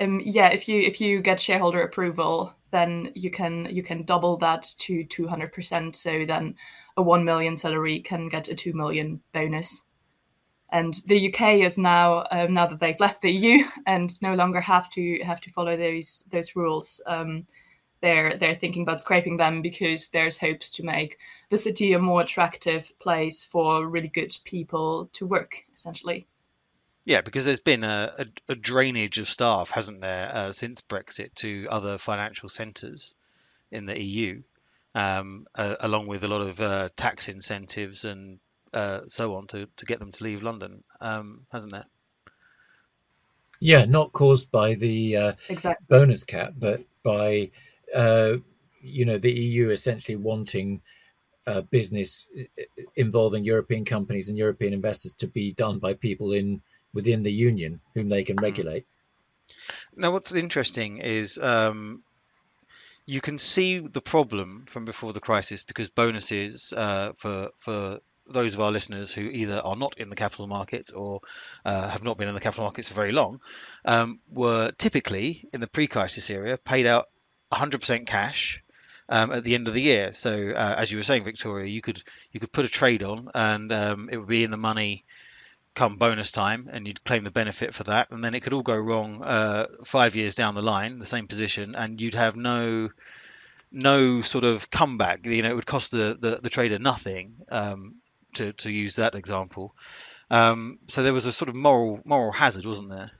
Um, 0.00 0.20
yeah, 0.24 0.48
if 0.48 0.68
you 0.68 0.80
if 0.82 1.00
you 1.00 1.20
get 1.20 1.40
shareholder 1.40 1.82
approval, 1.82 2.54
then 2.70 3.12
you 3.14 3.30
can 3.30 3.68
you 3.70 3.82
can 3.82 4.02
double 4.02 4.36
that 4.38 4.66
to 4.80 5.04
two 5.04 5.26
hundred 5.26 5.52
percent. 5.52 5.96
So 5.96 6.24
then 6.26 6.56
a 6.96 7.02
one 7.02 7.24
million 7.24 7.56
salary 7.56 8.00
can 8.00 8.28
get 8.28 8.48
a 8.48 8.54
two 8.54 8.72
million 8.72 9.20
bonus. 9.32 9.82
And 10.70 10.94
the 11.06 11.32
UK 11.32 11.60
is 11.60 11.78
now 11.78 12.24
um, 12.30 12.52
now 12.52 12.66
that 12.66 12.80
they've 12.80 12.98
left 12.98 13.22
the 13.22 13.30
EU 13.30 13.64
and 13.86 14.14
no 14.20 14.34
longer 14.34 14.60
have 14.60 14.90
to 14.90 15.20
have 15.22 15.40
to 15.42 15.50
follow 15.50 15.76
those 15.76 16.24
those 16.30 16.56
rules. 16.56 17.00
Um, 17.06 17.46
they're 18.04 18.36
they're 18.36 18.54
thinking 18.54 18.82
about 18.82 19.00
scraping 19.00 19.38
them 19.38 19.62
because 19.62 20.10
there's 20.10 20.36
hopes 20.36 20.70
to 20.72 20.84
make 20.84 21.18
the 21.48 21.56
city 21.56 21.94
a 21.94 21.98
more 21.98 22.20
attractive 22.20 22.92
place 22.98 23.42
for 23.42 23.86
really 23.88 24.08
good 24.08 24.36
people 24.44 25.08
to 25.14 25.26
work 25.26 25.64
essentially. 25.74 26.26
Yeah 27.06 27.22
because 27.22 27.46
there's 27.46 27.60
been 27.60 27.82
a, 27.82 28.14
a, 28.18 28.26
a 28.50 28.54
drainage 28.54 29.18
of 29.18 29.28
staff 29.28 29.70
hasn't 29.70 30.02
there 30.02 30.30
uh, 30.32 30.52
since 30.52 30.82
brexit 30.82 31.34
to 31.36 31.66
other 31.70 31.96
financial 31.98 32.48
centres 32.48 33.14
in 33.70 33.86
the 33.86 33.98
eu 33.98 34.42
um, 34.94 35.46
uh, 35.54 35.76
along 35.80 36.06
with 36.06 36.24
a 36.24 36.28
lot 36.28 36.42
of 36.42 36.60
uh, 36.60 36.88
tax 36.96 37.28
incentives 37.28 38.04
and 38.04 38.38
uh, 38.72 39.00
so 39.06 39.34
on 39.36 39.46
to, 39.48 39.68
to 39.76 39.86
get 39.86 39.98
them 39.98 40.12
to 40.12 40.24
leave 40.24 40.42
london 40.42 40.84
um, 41.00 41.46
hasn't 41.50 41.72
there? 41.72 41.86
Yeah 43.60 43.86
not 43.86 44.12
caused 44.12 44.50
by 44.50 44.74
the 44.74 45.16
uh, 45.16 45.32
exact 45.48 45.88
bonus 45.88 46.24
cap 46.24 46.52
but 46.58 46.82
by 47.02 47.50
uh, 47.94 48.36
you 48.80 49.04
know, 49.04 49.18
the 49.18 49.32
EU 49.32 49.70
essentially 49.70 50.16
wanting 50.16 50.82
uh, 51.46 51.60
business 51.62 52.26
involving 52.96 53.44
European 53.44 53.84
companies 53.84 54.28
and 54.28 54.38
European 54.38 54.72
investors 54.72 55.14
to 55.14 55.26
be 55.26 55.52
done 55.52 55.78
by 55.78 55.94
people 55.94 56.32
in 56.32 56.62
within 56.92 57.22
the 57.22 57.32
union 57.32 57.80
whom 57.94 58.08
they 58.08 58.24
can 58.24 58.36
mm-hmm. 58.36 58.44
regulate. 58.44 58.86
Now, 59.96 60.12
what's 60.12 60.34
interesting 60.34 60.98
is 60.98 61.38
um, 61.38 62.02
you 63.06 63.20
can 63.20 63.38
see 63.38 63.78
the 63.78 64.00
problem 64.00 64.64
from 64.66 64.84
before 64.84 65.12
the 65.12 65.20
crisis 65.20 65.62
because 65.62 65.90
bonuses 65.90 66.72
uh, 66.74 67.12
for 67.16 67.50
for 67.58 68.00
those 68.26 68.54
of 68.54 68.60
our 68.60 68.72
listeners 68.72 69.12
who 69.12 69.22
either 69.22 69.60
are 69.62 69.76
not 69.76 69.98
in 69.98 70.08
the 70.08 70.16
capital 70.16 70.46
markets 70.46 70.90
or 70.90 71.20
uh, 71.66 71.88
have 71.88 72.02
not 72.02 72.16
been 72.16 72.28
in 72.28 72.34
the 72.34 72.40
capital 72.40 72.64
markets 72.64 72.88
for 72.88 72.94
very 72.94 73.10
long 73.10 73.38
um, 73.84 74.18
were 74.30 74.70
typically 74.78 75.46
in 75.52 75.60
the 75.60 75.66
pre-crisis 75.66 76.30
era 76.30 76.56
paid 76.56 76.86
out 76.86 77.08
100% 77.54 78.06
cash 78.06 78.62
um, 79.08 79.32
at 79.32 79.44
the 79.44 79.54
end 79.54 79.68
of 79.68 79.74
the 79.74 79.82
year. 79.82 80.12
So 80.12 80.50
uh, 80.50 80.74
as 80.78 80.90
you 80.90 80.98
were 80.98 81.04
saying, 81.04 81.24
Victoria, 81.24 81.66
you 81.66 81.82
could 81.82 82.02
you 82.32 82.40
could 82.40 82.52
put 82.52 82.64
a 82.64 82.68
trade 82.68 83.02
on 83.02 83.30
and 83.34 83.72
um, 83.72 84.08
it 84.10 84.16
would 84.16 84.28
be 84.28 84.44
in 84.44 84.50
the 84.50 84.56
money 84.56 85.04
come 85.74 85.96
bonus 85.96 86.30
time, 86.30 86.68
and 86.72 86.86
you'd 86.86 87.04
claim 87.04 87.24
the 87.24 87.30
benefit 87.30 87.74
for 87.74 87.84
that, 87.84 88.10
and 88.10 88.22
then 88.22 88.34
it 88.34 88.40
could 88.40 88.52
all 88.52 88.62
go 88.62 88.76
wrong 88.76 89.22
uh, 89.22 89.66
five 89.84 90.16
years 90.16 90.34
down 90.34 90.54
the 90.54 90.62
line, 90.62 90.98
the 90.98 91.06
same 91.06 91.26
position, 91.26 91.74
and 91.74 92.00
you'd 92.00 92.14
have 92.14 92.36
no 92.36 92.90
no 93.72 94.20
sort 94.20 94.44
of 94.44 94.70
comeback. 94.70 95.26
You 95.26 95.42
know, 95.42 95.50
it 95.50 95.56
would 95.56 95.66
cost 95.66 95.90
the 95.90 96.16
the, 96.18 96.40
the 96.42 96.50
trader 96.50 96.78
nothing. 96.78 97.34
Um, 97.48 97.96
to, 98.34 98.52
to 98.52 98.72
use 98.72 98.96
that 98.96 99.14
example, 99.14 99.76
um, 100.28 100.80
so 100.88 101.04
there 101.04 101.14
was 101.14 101.26
a 101.26 101.32
sort 101.32 101.48
of 101.48 101.54
moral 101.54 102.00
moral 102.04 102.32
hazard, 102.32 102.66
wasn't 102.66 102.90
there? 102.90 103.12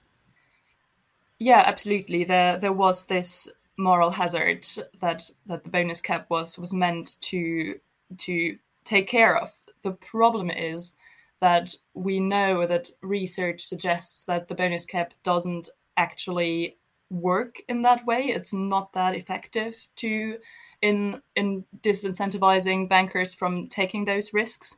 Yeah, 1.38 1.62
absolutely. 1.64 2.24
There 2.24 2.56
there 2.56 2.72
was 2.72 3.06
this 3.06 3.48
moral 3.76 4.10
hazard 4.10 4.66
that 5.00 5.30
that 5.46 5.64
the 5.64 5.70
bonus 5.70 6.00
cap 6.00 6.26
was 6.30 6.58
was 6.58 6.72
meant 6.72 7.20
to 7.22 7.78
to 8.18 8.56
take 8.84 9.06
care 9.06 9.36
of. 9.36 9.52
The 9.82 9.92
problem 9.92 10.50
is 10.50 10.94
that 11.40 11.74
we 11.94 12.20
know 12.20 12.66
that 12.66 12.88
research 13.02 13.62
suggests 13.62 14.24
that 14.24 14.48
the 14.48 14.54
bonus 14.54 14.86
cap 14.86 15.14
doesn't 15.22 15.68
actually 15.96 16.76
work 17.10 17.60
in 17.68 17.82
that 17.82 18.04
way. 18.06 18.24
It's 18.24 18.54
not 18.54 18.92
that 18.92 19.14
effective 19.14 19.86
to 19.96 20.38
in 20.82 21.20
in 21.36 21.64
disincentivizing 21.80 22.88
bankers 22.88 23.34
from 23.34 23.68
taking 23.68 24.04
those 24.04 24.32
risks 24.32 24.76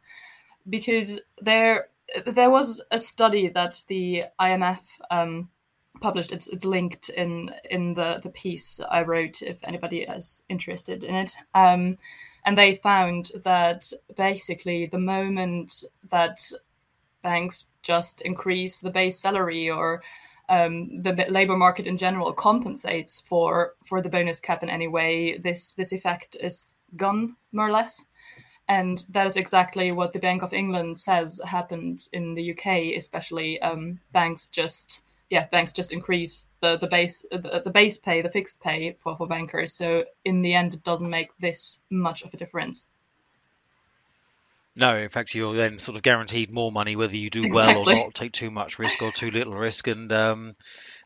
because 0.68 1.20
there 1.40 1.88
there 2.26 2.50
was 2.50 2.82
a 2.90 2.98
study 2.98 3.48
that 3.48 3.82
the 3.88 4.24
IMF 4.40 4.80
um, 5.11 5.48
published. 6.00 6.32
It's 6.32 6.48
it's 6.48 6.64
linked 6.64 7.09
in 7.11 7.50
in 7.70 7.94
the 7.94 8.20
the 8.22 8.30
piece 8.30 8.80
I 8.90 9.02
wrote. 9.02 9.42
If 9.42 9.59
anybody 9.64 10.02
is 10.02 10.42
interested 10.48 11.04
in 11.04 11.14
it, 11.14 11.37
um, 11.54 11.98
and 12.44 12.56
they 12.56 12.74
found 12.74 13.32
that 13.44 13.92
basically 14.16 14.87
the 14.87 14.98
moment 14.98 15.85
that 16.11 16.40
banks 17.22 17.66
just 17.82 18.20
increase 18.20 18.78
the 18.78 18.90
base 18.90 19.18
salary 19.18 19.68
or 19.70 20.02
um, 20.48 21.02
the 21.02 21.26
labor 21.28 21.56
market 21.56 21.87
in 21.87 21.98
general 21.98 22.32
compensates 22.32 23.20
for 23.20 23.74
for 23.85 24.00
the 24.00 24.09
bonus 24.09 24.40
cap 24.40 24.62
in 24.62 24.70
any 24.70 24.88
way, 24.88 25.38
this 25.38 25.72
this 25.72 25.92
effect 25.92 26.37
is 26.40 26.70
gone 26.96 27.37
more 27.52 27.68
or 27.68 27.72
less. 27.72 28.04
And 28.68 29.04
that 29.11 29.26
is 29.26 29.37
exactly 29.37 29.92
what 29.92 30.12
the 30.12 30.18
Bank 30.18 30.42
of 30.42 30.52
England 30.52 30.98
says 30.98 31.40
happened 31.44 32.09
in 32.12 32.35
the 32.35 32.50
UK, 32.50 32.96
especially 32.96 33.61
um, 33.62 34.00
banks 34.12 34.48
just 34.48 35.02
yeah 35.31 35.47
banks 35.51 35.73
just 35.73 35.93
increase 35.93 36.51
the 36.61 36.79
the 36.79 36.87
base 36.87 37.25
the, 37.31 37.62
the 37.65 37.71
base 37.71 37.97
pay 37.97 38.23
the 38.23 38.29
fixed 38.29 38.61
pay 38.61 38.93
for 39.03 39.17
for 39.17 39.27
bankers. 39.27 39.73
So 39.73 40.05
in 40.25 40.43
the 40.43 40.55
end, 40.55 40.75
it 40.75 40.83
doesn't 40.83 41.11
make 41.11 41.37
this 41.39 41.81
much 41.91 42.23
of 42.23 42.33
a 42.33 42.37
difference. 42.37 42.89
No, 44.79 44.95
in 44.99 45.09
fact, 45.09 45.35
you're 45.35 45.55
then 45.55 45.79
sort 45.79 45.97
of 45.97 46.03
guaranteed 46.03 46.51
more 46.51 46.71
money 46.71 46.97
whether 46.97 47.17
you 47.17 47.31
do 47.31 47.45
exactly. 47.45 47.83
well 47.87 47.99
or 47.99 48.05
not, 48.05 48.15
take 48.15 48.33
too 48.33 48.51
much 48.51 48.79
risk 48.79 49.01
or 49.01 49.11
too 49.19 49.31
little 49.31 49.55
risk, 49.55 49.87
and 49.87 50.12
um, 50.12 50.53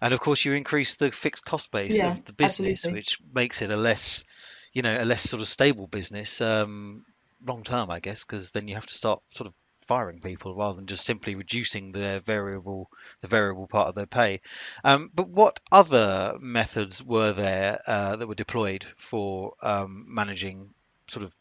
and 0.01 0.13
of 0.13 0.19
course 0.19 0.45
you 0.45 0.55
increase 0.55 0.97
the 0.97 1.13
fixed 1.13 1.45
cost 1.45 1.71
base 1.71 1.99
yeah, 1.99 2.11
of 2.11 2.25
the 2.25 2.33
business, 2.33 2.81
absolutely. 2.81 2.99
which 2.99 3.19
makes 3.33 3.63
it 3.63 3.71
a 3.71 3.77
less, 3.77 4.25
you 4.73 4.83
know, 4.83 5.01
a 5.01 5.05
less 5.05 5.23
sort 5.23 5.41
of 5.41 5.47
stable 5.47 5.87
business 5.87 6.41
um, 6.41 7.05
long 7.47 7.63
term, 7.63 7.91
I 7.91 8.01
guess, 8.01 8.25
because 8.25 8.51
then 8.51 8.67
you 8.67 8.75
have 8.75 8.87
to 8.87 8.95
start 8.95 9.23
sort 9.35 9.47
of 9.47 9.55
firing 9.91 10.21
people 10.21 10.55
rather 10.55 10.77
than 10.77 10.87
just 10.87 11.05
simply 11.05 11.35
reducing 11.35 11.91
their 11.91 12.21
variable 12.21 12.89
the 13.23 13.27
variable 13.27 13.67
part 13.67 13.89
of 13.89 13.97
their 13.97 14.07
pay. 14.07 14.41
Um, 14.85 15.11
but 15.13 15.29
what 15.29 15.59
other 15.73 16.37
methods 16.41 17.03
were 17.03 17.33
there 17.33 17.81
uh, 17.89 18.15
that 18.15 18.29
were 18.29 18.37
deployed 18.37 18.87
for 18.97 19.55
um, 19.63 20.05
managing 20.07 20.75
sort 21.09 21.25
of 21.25 21.37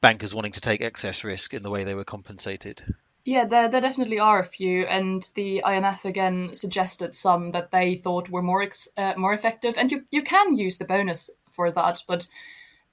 bankers 0.00 0.34
wanting 0.34 0.52
to 0.52 0.62
take 0.62 0.80
excess 0.80 1.22
risk 1.22 1.52
in 1.52 1.62
the 1.62 1.68
way 1.68 1.84
they 1.84 1.94
were 1.94 2.02
compensated? 2.02 2.82
Yeah, 3.26 3.44
there, 3.44 3.68
there 3.68 3.82
definitely 3.82 4.18
are 4.18 4.40
a 4.40 4.44
few, 4.58 4.86
and 4.86 5.28
the 5.34 5.62
IMF 5.62 6.06
again 6.06 6.54
suggested 6.54 7.14
some 7.14 7.50
that 7.50 7.72
they 7.72 7.94
thought 7.94 8.30
were 8.30 8.42
more 8.42 8.62
ex- 8.62 8.88
uh, 8.96 9.12
more 9.18 9.34
effective. 9.34 9.76
And 9.76 9.92
you, 9.92 10.04
you 10.10 10.22
can 10.22 10.56
use 10.56 10.78
the 10.78 10.86
bonus 10.86 11.28
for 11.50 11.70
that, 11.70 12.02
but 12.08 12.26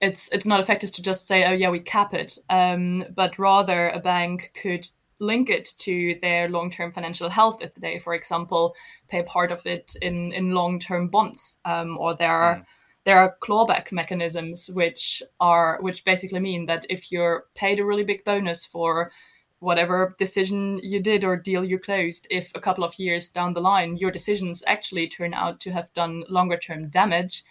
it's 0.01 0.31
it's 0.31 0.45
not 0.45 0.59
effective 0.59 0.91
to 0.93 1.01
just 1.01 1.27
say, 1.27 1.45
oh 1.45 1.53
yeah, 1.53 1.69
we 1.69 1.79
cap 1.79 2.13
it. 2.13 2.37
Um, 2.49 3.05
but 3.15 3.37
rather, 3.37 3.89
a 3.89 3.99
bank 3.99 4.51
could 4.61 4.87
link 5.19 5.49
it 5.49 5.69
to 5.79 6.17
their 6.21 6.47
long 6.49 6.71
term 6.71 6.91
financial 6.91 7.29
health 7.29 7.61
if 7.61 7.73
they, 7.75 7.99
for 7.99 8.13
example, 8.13 8.75
pay 9.09 9.23
part 9.23 9.51
of 9.51 9.65
it 9.65 9.95
in 10.01 10.31
in 10.31 10.51
long 10.51 10.79
term 10.79 11.07
bonds, 11.09 11.59
um, 11.65 11.97
or 11.97 12.15
there 12.15 12.31
are. 12.31 12.55
Mm 12.55 12.65
there 13.05 13.17
are 13.17 13.37
clawback 13.41 13.91
mechanisms 13.91 14.69
which 14.69 15.23
are 15.39 15.79
which 15.81 16.03
basically 16.03 16.39
mean 16.39 16.65
that 16.65 16.85
if 16.89 17.11
you're 17.11 17.45
paid 17.55 17.79
a 17.79 17.85
really 17.85 18.03
big 18.03 18.23
bonus 18.23 18.65
for 18.65 19.11
whatever 19.59 20.15
decision 20.19 20.79
you 20.83 21.01
did 21.01 21.23
or 21.23 21.35
deal 21.35 21.63
you 21.63 21.79
closed 21.79 22.27
if 22.29 22.51
a 22.55 22.61
couple 22.61 22.83
of 22.83 22.97
years 22.99 23.29
down 23.29 23.53
the 23.53 23.61
line 23.61 23.97
your 23.97 24.11
decisions 24.11 24.63
actually 24.67 25.07
turn 25.07 25.33
out 25.33 25.59
to 25.59 25.71
have 25.71 25.91
done 25.93 26.23
longer 26.29 26.57
term 26.57 26.87
damage 26.89 27.43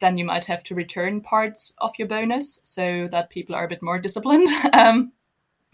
then 0.00 0.18
you 0.18 0.24
might 0.24 0.44
have 0.44 0.62
to 0.64 0.74
return 0.74 1.20
parts 1.20 1.72
of 1.78 1.92
your 1.98 2.08
bonus 2.08 2.60
so 2.62 3.08
that 3.10 3.30
people 3.30 3.54
are 3.54 3.64
a 3.64 3.68
bit 3.68 3.82
more 3.82 3.98
disciplined 3.98 4.48
um, 4.72 5.12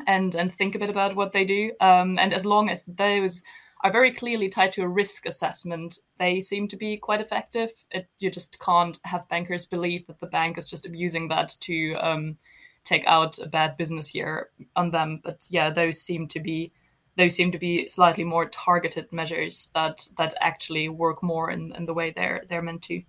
and 0.07 0.35
and 0.35 0.53
think 0.53 0.75
a 0.75 0.79
bit 0.79 0.91
about 0.91 1.17
what 1.17 1.33
they 1.33 1.45
do 1.45 1.73
um, 1.81 2.19
and 2.19 2.33
as 2.33 2.47
long 2.47 2.71
as 2.71 2.85
those 2.85 3.43
are 3.83 3.91
very 3.91 4.13
clearly 4.13 4.49
tied 4.49 4.73
to 4.73 4.83
a 4.83 4.89
risk 4.89 5.27
assessment, 5.27 5.99
they 6.19 6.41
seem 6.41 6.69
to 6.69 6.77
be 6.77 6.97
quite 6.97 7.21
effective. 7.21 7.71
It, 7.91 8.09
you 8.19 8.31
just 8.31 8.59
can't 8.61 8.99
have 9.05 9.29
bankers 9.29 9.67
believe 9.67 10.07
that 10.07 10.21
the 10.21 10.27
bank 10.27 10.57
is 10.57 10.69
just 10.69 10.87
abusing 10.87 11.29
that 11.29 11.57
to 11.61 11.95
um, 11.95 12.37
take 12.85 13.05
out 13.07 13.39
a 13.39 13.49
bad 13.49 13.77
business 13.77 14.15
year 14.15 14.51
on 14.77 14.91
them. 14.91 15.21
But 15.23 15.47
yeah, 15.51 15.71
those 15.71 16.01
seem 16.01 16.29
to 16.29 16.41
be 16.41 16.73
those 17.19 17.35
seem 17.35 17.53
to 17.53 17.59
be 17.59 17.89
slightly 17.89 18.25
more 18.25 18.49
targeted 18.49 19.13
measures 19.13 19.71
that 19.75 20.09
that 20.17 20.35
actually 20.41 20.89
work 20.89 21.23
more 21.23 21.51
in, 21.51 21.75
in 21.75 21.85
the 21.85 21.95
way 21.95 22.11
they're 22.11 22.45
they're 22.49 22.63
meant 22.63 22.83
to. 22.83 23.03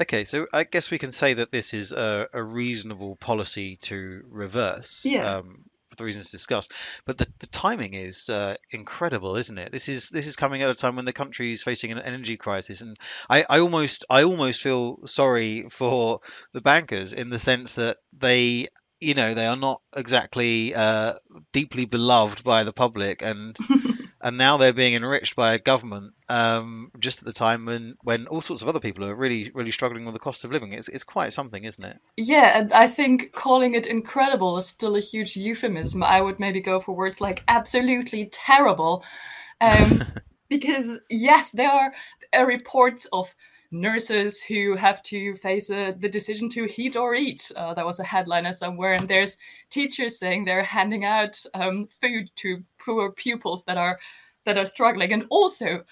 Okay, 0.00 0.24
so 0.24 0.46
I 0.52 0.64
guess 0.64 0.90
we 0.90 0.98
can 0.98 1.12
say 1.12 1.34
that 1.34 1.50
this 1.50 1.72
is 1.72 1.92
a, 1.92 2.28
a 2.32 2.42
reasonable 2.42 3.16
policy 3.16 3.76
to 3.82 4.22
reverse. 4.28 5.04
Yeah. 5.04 5.36
Um, 5.36 5.64
the 5.96 6.04
reasons 6.04 6.30
discussed. 6.30 6.72
But 7.06 7.16
the, 7.16 7.26
the 7.38 7.46
timing 7.46 7.94
is 7.94 8.28
uh, 8.28 8.56
incredible, 8.70 9.36
isn't 9.36 9.56
it? 9.56 9.72
This 9.72 9.88
is 9.88 10.10
this 10.10 10.26
is 10.26 10.36
coming 10.36 10.62
at 10.62 10.68
a 10.68 10.74
time 10.74 10.96
when 10.96 11.06
the 11.06 11.12
country 11.12 11.52
is 11.52 11.62
facing 11.62 11.90
an 11.92 11.98
energy 11.98 12.36
crisis, 12.36 12.82
and 12.82 12.98
I, 13.30 13.46
I 13.48 13.60
almost 13.60 14.04
I 14.10 14.24
almost 14.24 14.62
feel 14.62 15.06
sorry 15.06 15.68
for 15.70 16.20
the 16.52 16.60
bankers 16.60 17.14
in 17.14 17.30
the 17.30 17.38
sense 17.38 17.74
that 17.74 17.96
they 18.12 18.66
you 19.00 19.14
know 19.14 19.34
they 19.34 19.46
are 19.46 19.56
not 19.56 19.80
exactly 19.94 20.74
uh, 20.74 21.14
deeply 21.52 21.86
beloved 21.86 22.44
by 22.44 22.64
the 22.64 22.72
public 22.72 23.22
and 23.22 23.56
and 24.20 24.38
now 24.38 24.56
they're 24.56 24.72
being 24.72 24.94
enriched 24.94 25.36
by 25.36 25.54
a 25.54 25.58
government 25.58 26.14
um, 26.28 26.90
just 26.98 27.20
at 27.20 27.26
the 27.26 27.32
time 27.32 27.66
when 27.66 27.96
when 28.02 28.26
all 28.26 28.40
sorts 28.40 28.62
of 28.62 28.68
other 28.68 28.80
people 28.80 29.04
are 29.04 29.14
really 29.14 29.50
really 29.54 29.70
struggling 29.70 30.04
with 30.04 30.14
the 30.14 30.20
cost 30.20 30.44
of 30.44 30.52
living. 30.52 30.72
It's, 30.72 30.88
it's 30.88 31.04
quite 31.04 31.32
something 31.32 31.64
isn't 31.64 31.84
it? 31.84 31.98
Yeah 32.16 32.58
and 32.58 32.72
i 32.72 32.86
think 32.88 33.32
calling 33.32 33.74
it 33.74 33.86
incredible 33.86 34.58
is 34.58 34.66
still 34.66 34.96
a 34.96 35.00
huge 35.00 35.36
euphemism. 35.36 36.02
I 36.02 36.20
would 36.20 36.40
maybe 36.40 36.60
go 36.60 36.80
for 36.80 36.94
words 36.94 37.20
like 37.20 37.44
absolutely 37.48 38.26
terrible 38.32 39.04
um, 39.60 40.04
because 40.48 40.98
yes 41.10 41.52
there 41.52 41.70
are, 41.70 41.92
are 42.32 42.46
reports 42.46 43.06
of 43.12 43.34
nurses 43.70 44.42
who 44.42 44.76
have 44.76 45.02
to 45.04 45.34
face 45.34 45.70
uh, 45.70 45.92
the 45.98 46.08
decision 46.08 46.48
to 46.50 46.64
heat 46.64 46.96
or 46.96 47.14
eat. 47.14 47.50
Uh, 47.56 47.74
that 47.74 47.86
was 47.86 47.98
a 47.98 48.04
headliner 48.04 48.52
somewhere. 48.52 48.92
And 48.92 49.08
there's 49.08 49.36
teachers 49.70 50.18
saying 50.18 50.44
they're 50.44 50.62
handing 50.62 51.04
out 51.04 51.42
um, 51.54 51.86
food 51.86 52.30
to 52.36 52.62
poor 52.78 53.12
pupils 53.12 53.64
that 53.64 53.76
are 53.76 53.98
that 54.44 54.58
are 54.58 54.66
struggling. 54.66 55.12
And 55.12 55.26
also, 55.30 55.84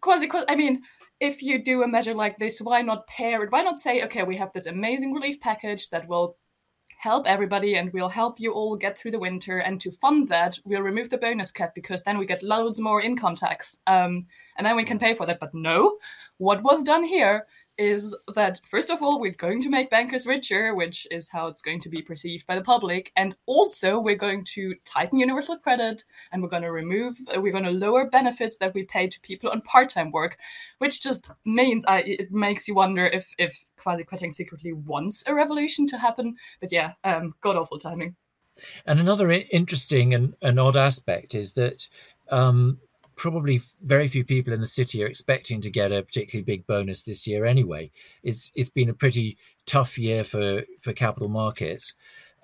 Kwasi, 0.00 0.30
I 0.48 0.54
mean, 0.54 0.82
if 1.20 1.42
you 1.42 1.62
do 1.62 1.82
a 1.82 1.88
measure 1.88 2.14
like 2.14 2.38
this, 2.38 2.60
why 2.60 2.82
not 2.82 3.06
pair 3.08 3.42
it? 3.42 3.50
Why 3.50 3.62
not 3.62 3.80
say, 3.80 4.02
okay, 4.04 4.22
we 4.22 4.36
have 4.36 4.52
this 4.52 4.66
amazing 4.66 5.12
relief 5.12 5.40
package 5.40 5.90
that 5.90 6.08
will 6.08 6.36
help 6.98 7.26
everybody 7.28 7.76
and 7.76 7.92
we'll 7.92 8.08
help 8.08 8.40
you 8.40 8.52
all 8.52 8.76
get 8.76 8.98
through 8.98 9.12
the 9.12 9.18
winter. 9.18 9.58
And 9.58 9.80
to 9.80 9.90
fund 9.90 10.28
that, 10.28 10.58
we'll 10.64 10.82
remove 10.82 11.08
the 11.08 11.16
bonus 11.16 11.52
cap 11.52 11.72
because 11.74 12.02
then 12.02 12.18
we 12.18 12.26
get 12.26 12.42
loads 12.42 12.80
more 12.80 13.00
income 13.00 13.36
tax. 13.36 13.78
Um, 13.86 14.26
and 14.56 14.66
then 14.66 14.74
we 14.74 14.84
can 14.84 14.98
pay 14.98 15.14
for 15.14 15.24
that. 15.24 15.38
But 15.38 15.54
no, 15.54 15.96
what 16.38 16.62
was 16.62 16.82
done 16.82 17.04
here 17.04 17.46
is 17.78 18.14
that 18.34 18.60
first 18.64 18.90
of 18.90 19.00
all 19.02 19.20
we're 19.20 19.30
going 19.30 19.62
to 19.62 19.70
make 19.70 19.88
bankers 19.88 20.26
richer 20.26 20.74
which 20.74 21.06
is 21.10 21.28
how 21.28 21.46
it's 21.46 21.62
going 21.62 21.80
to 21.80 21.88
be 21.88 22.02
perceived 22.02 22.46
by 22.46 22.56
the 22.56 22.62
public 22.62 23.12
and 23.16 23.36
also 23.46 23.98
we're 23.98 24.16
going 24.16 24.44
to 24.44 24.74
tighten 24.84 25.18
universal 25.18 25.56
credit 25.56 26.04
and 26.32 26.42
we're 26.42 26.48
going 26.48 26.62
to 26.62 26.72
remove 26.72 27.16
we're 27.36 27.52
going 27.52 27.64
to 27.64 27.70
lower 27.70 28.10
benefits 28.10 28.56
that 28.56 28.74
we 28.74 28.82
pay 28.84 29.06
to 29.06 29.20
people 29.20 29.48
on 29.50 29.60
part-time 29.62 30.10
work 30.10 30.36
which 30.78 31.00
just 31.00 31.30
means 31.44 31.84
I, 31.86 32.00
it 32.00 32.32
makes 32.32 32.66
you 32.66 32.74
wonder 32.74 33.06
if 33.06 33.32
if 33.38 33.64
Kwasi 33.78 34.04
Kwarteng 34.04 34.34
secretly 34.34 34.72
wants 34.72 35.24
a 35.26 35.34
revolution 35.34 35.86
to 35.88 35.98
happen. 35.98 36.36
But 36.60 36.72
yeah 36.72 36.92
um 37.04 37.34
god 37.40 37.56
awful 37.56 37.78
timing. 37.78 38.16
And 38.86 38.98
another 38.98 39.30
interesting 39.30 40.14
and, 40.14 40.34
and 40.42 40.58
odd 40.58 40.76
aspect 40.76 41.34
is 41.34 41.52
that 41.54 41.86
um, 42.30 42.78
probably 43.18 43.60
very 43.82 44.08
few 44.08 44.24
people 44.24 44.52
in 44.52 44.60
the 44.60 44.66
city 44.66 45.02
are 45.02 45.08
expecting 45.08 45.60
to 45.60 45.70
get 45.70 45.92
a 45.92 46.02
particularly 46.02 46.44
big 46.44 46.66
bonus 46.66 47.02
this 47.02 47.26
year 47.26 47.44
anyway. 47.44 47.90
It's 48.22 48.50
it's 48.54 48.70
been 48.70 48.88
a 48.88 48.94
pretty 48.94 49.36
tough 49.66 49.98
year 49.98 50.24
for 50.24 50.62
for 50.80 50.94
capital 50.94 51.28
markets. 51.28 51.94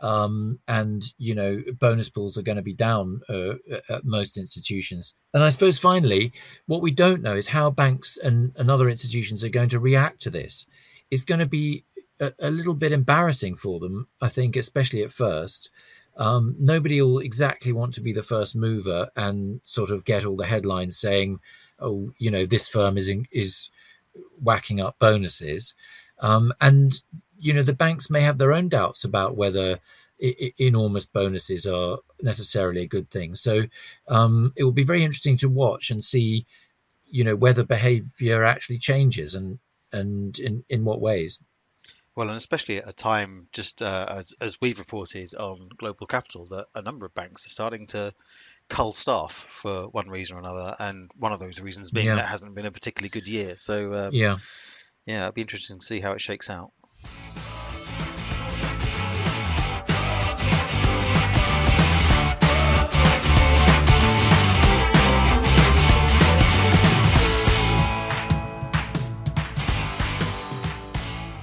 Um, 0.02 0.58
and 0.66 1.04
you 1.18 1.34
know 1.36 1.62
bonus 1.78 2.10
pools 2.10 2.36
are 2.36 2.42
going 2.42 2.56
to 2.56 2.62
be 2.62 2.74
down 2.74 3.22
uh, 3.28 3.54
at 3.88 4.04
most 4.04 4.36
institutions. 4.36 5.14
And 5.32 5.42
I 5.42 5.50
suppose 5.50 5.78
finally, 5.78 6.32
what 6.66 6.82
we 6.82 6.90
don't 6.90 7.22
know 7.22 7.36
is 7.36 7.46
how 7.46 7.70
banks 7.70 8.18
and, 8.18 8.52
and 8.56 8.70
other 8.70 8.90
institutions 8.90 9.44
are 9.44 9.48
going 9.48 9.68
to 9.70 9.78
react 9.78 10.20
to 10.22 10.30
this. 10.30 10.66
It's 11.10 11.24
going 11.24 11.38
to 11.38 11.46
be 11.46 11.84
a, 12.20 12.32
a 12.40 12.50
little 12.50 12.74
bit 12.74 12.92
embarrassing 12.92 13.56
for 13.56 13.78
them, 13.78 14.08
I 14.20 14.28
think, 14.28 14.56
especially 14.56 15.04
at 15.04 15.12
first, 15.12 15.70
um, 16.16 16.56
nobody 16.58 17.00
will 17.02 17.18
exactly 17.18 17.72
want 17.72 17.94
to 17.94 18.00
be 18.00 18.12
the 18.12 18.22
first 18.22 18.54
mover 18.54 19.08
and 19.16 19.60
sort 19.64 19.90
of 19.90 20.04
get 20.04 20.24
all 20.24 20.36
the 20.36 20.46
headlines 20.46 20.98
saying, 20.98 21.40
"Oh, 21.78 22.12
you 22.18 22.30
know, 22.30 22.46
this 22.46 22.68
firm 22.68 22.96
is 22.96 23.08
in, 23.08 23.26
is 23.30 23.70
whacking 24.40 24.80
up 24.80 24.98
bonuses," 24.98 25.74
um, 26.20 26.52
and 26.60 27.00
you 27.38 27.52
know 27.52 27.62
the 27.62 27.72
banks 27.72 28.10
may 28.10 28.20
have 28.20 28.38
their 28.38 28.52
own 28.52 28.68
doubts 28.68 29.04
about 29.04 29.36
whether 29.36 29.80
I- 30.22 30.36
I- 30.40 30.54
enormous 30.58 31.06
bonuses 31.06 31.66
are 31.66 31.98
necessarily 32.22 32.82
a 32.82 32.86
good 32.86 33.10
thing. 33.10 33.34
So 33.34 33.64
um, 34.08 34.52
it 34.56 34.64
will 34.64 34.72
be 34.72 34.84
very 34.84 35.04
interesting 35.04 35.36
to 35.38 35.48
watch 35.48 35.90
and 35.90 36.02
see, 36.02 36.46
you 37.06 37.24
know, 37.24 37.36
whether 37.36 37.64
behaviour 37.64 38.44
actually 38.44 38.78
changes 38.78 39.34
and 39.34 39.58
and 39.92 40.38
in 40.38 40.64
in 40.68 40.84
what 40.84 41.00
ways. 41.00 41.40
Well, 42.16 42.28
and 42.28 42.36
especially 42.36 42.78
at 42.78 42.88
a 42.88 42.92
time, 42.92 43.48
just 43.52 43.82
uh, 43.82 44.06
as 44.08 44.34
as 44.40 44.60
we've 44.60 44.78
reported 44.78 45.34
on 45.34 45.68
Global 45.76 46.06
Capital, 46.06 46.46
that 46.48 46.66
a 46.74 46.82
number 46.82 47.06
of 47.06 47.14
banks 47.14 47.44
are 47.44 47.50
starting 47.50 47.88
to 47.88 48.14
cull 48.68 48.92
staff 48.92 49.46
for 49.48 49.88
one 49.88 50.08
reason 50.08 50.36
or 50.36 50.38
another, 50.40 50.76
and 50.78 51.10
one 51.16 51.32
of 51.32 51.40
those 51.40 51.60
reasons 51.60 51.90
being 51.90 52.06
Yeah. 52.06 52.16
that 52.16 52.26
it 52.26 52.28
hasn't 52.28 52.54
been 52.54 52.66
a 52.66 52.70
particularly 52.72 53.08
good 53.10 53.26
year. 53.28 53.58
So 53.58 53.92
um, 53.94 54.14
Yeah. 54.14 54.36
yeah, 55.06 55.22
it'll 55.22 55.32
be 55.32 55.40
interesting 55.42 55.80
to 55.80 55.86
see 55.86 56.00
how 56.00 56.12
it 56.12 56.20
shakes 56.20 56.48
out. 56.50 56.72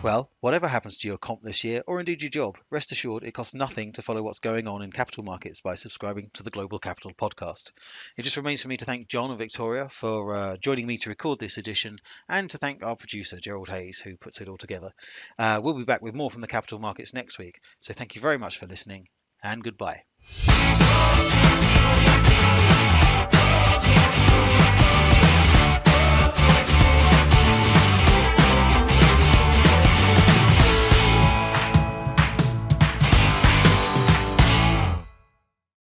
Well, 0.03 0.31
whatever 0.39 0.67
happens 0.67 0.97
to 0.97 1.07
your 1.07 1.19
comp 1.19 1.43
this 1.43 1.63
year, 1.63 1.83
or 1.85 1.99
indeed 1.99 2.23
your 2.23 2.31
job, 2.31 2.57
rest 2.71 2.91
assured 2.91 3.23
it 3.23 3.33
costs 3.33 3.53
nothing 3.53 3.91
to 3.93 4.01
follow 4.01 4.23
what's 4.23 4.39
going 4.39 4.67
on 4.67 4.81
in 4.81 4.91
capital 4.91 5.23
markets 5.23 5.61
by 5.61 5.75
subscribing 5.75 6.31
to 6.33 6.43
the 6.43 6.49
Global 6.49 6.79
Capital 6.79 7.11
podcast. 7.13 7.71
It 8.17 8.23
just 8.23 8.35
remains 8.35 8.63
for 8.63 8.67
me 8.67 8.77
to 8.77 8.85
thank 8.85 9.09
John 9.09 9.29
and 9.29 9.37
Victoria 9.37 9.89
for 9.89 10.33
uh, 10.33 10.57
joining 10.57 10.87
me 10.87 10.97
to 10.97 11.09
record 11.09 11.37
this 11.37 11.59
edition, 11.59 11.97
and 12.27 12.49
to 12.49 12.57
thank 12.57 12.81
our 12.81 12.95
producer, 12.95 13.37
Gerald 13.39 13.69
Hayes, 13.69 13.99
who 13.99 14.17
puts 14.17 14.41
it 14.41 14.47
all 14.47 14.57
together. 14.57 14.89
Uh, 15.37 15.61
we'll 15.63 15.75
be 15.75 15.83
back 15.83 16.01
with 16.01 16.15
more 16.15 16.31
from 16.31 16.41
the 16.41 16.47
capital 16.47 16.79
markets 16.79 17.13
next 17.13 17.37
week, 17.37 17.59
so 17.79 17.93
thank 17.93 18.15
you 18.15 18.21
very 18.21 18.39
much 18.39 18.57
for 18.57 18.65
listening, 18.65 19.07
and 19.43 19.63
goodbye. 19.63 20.01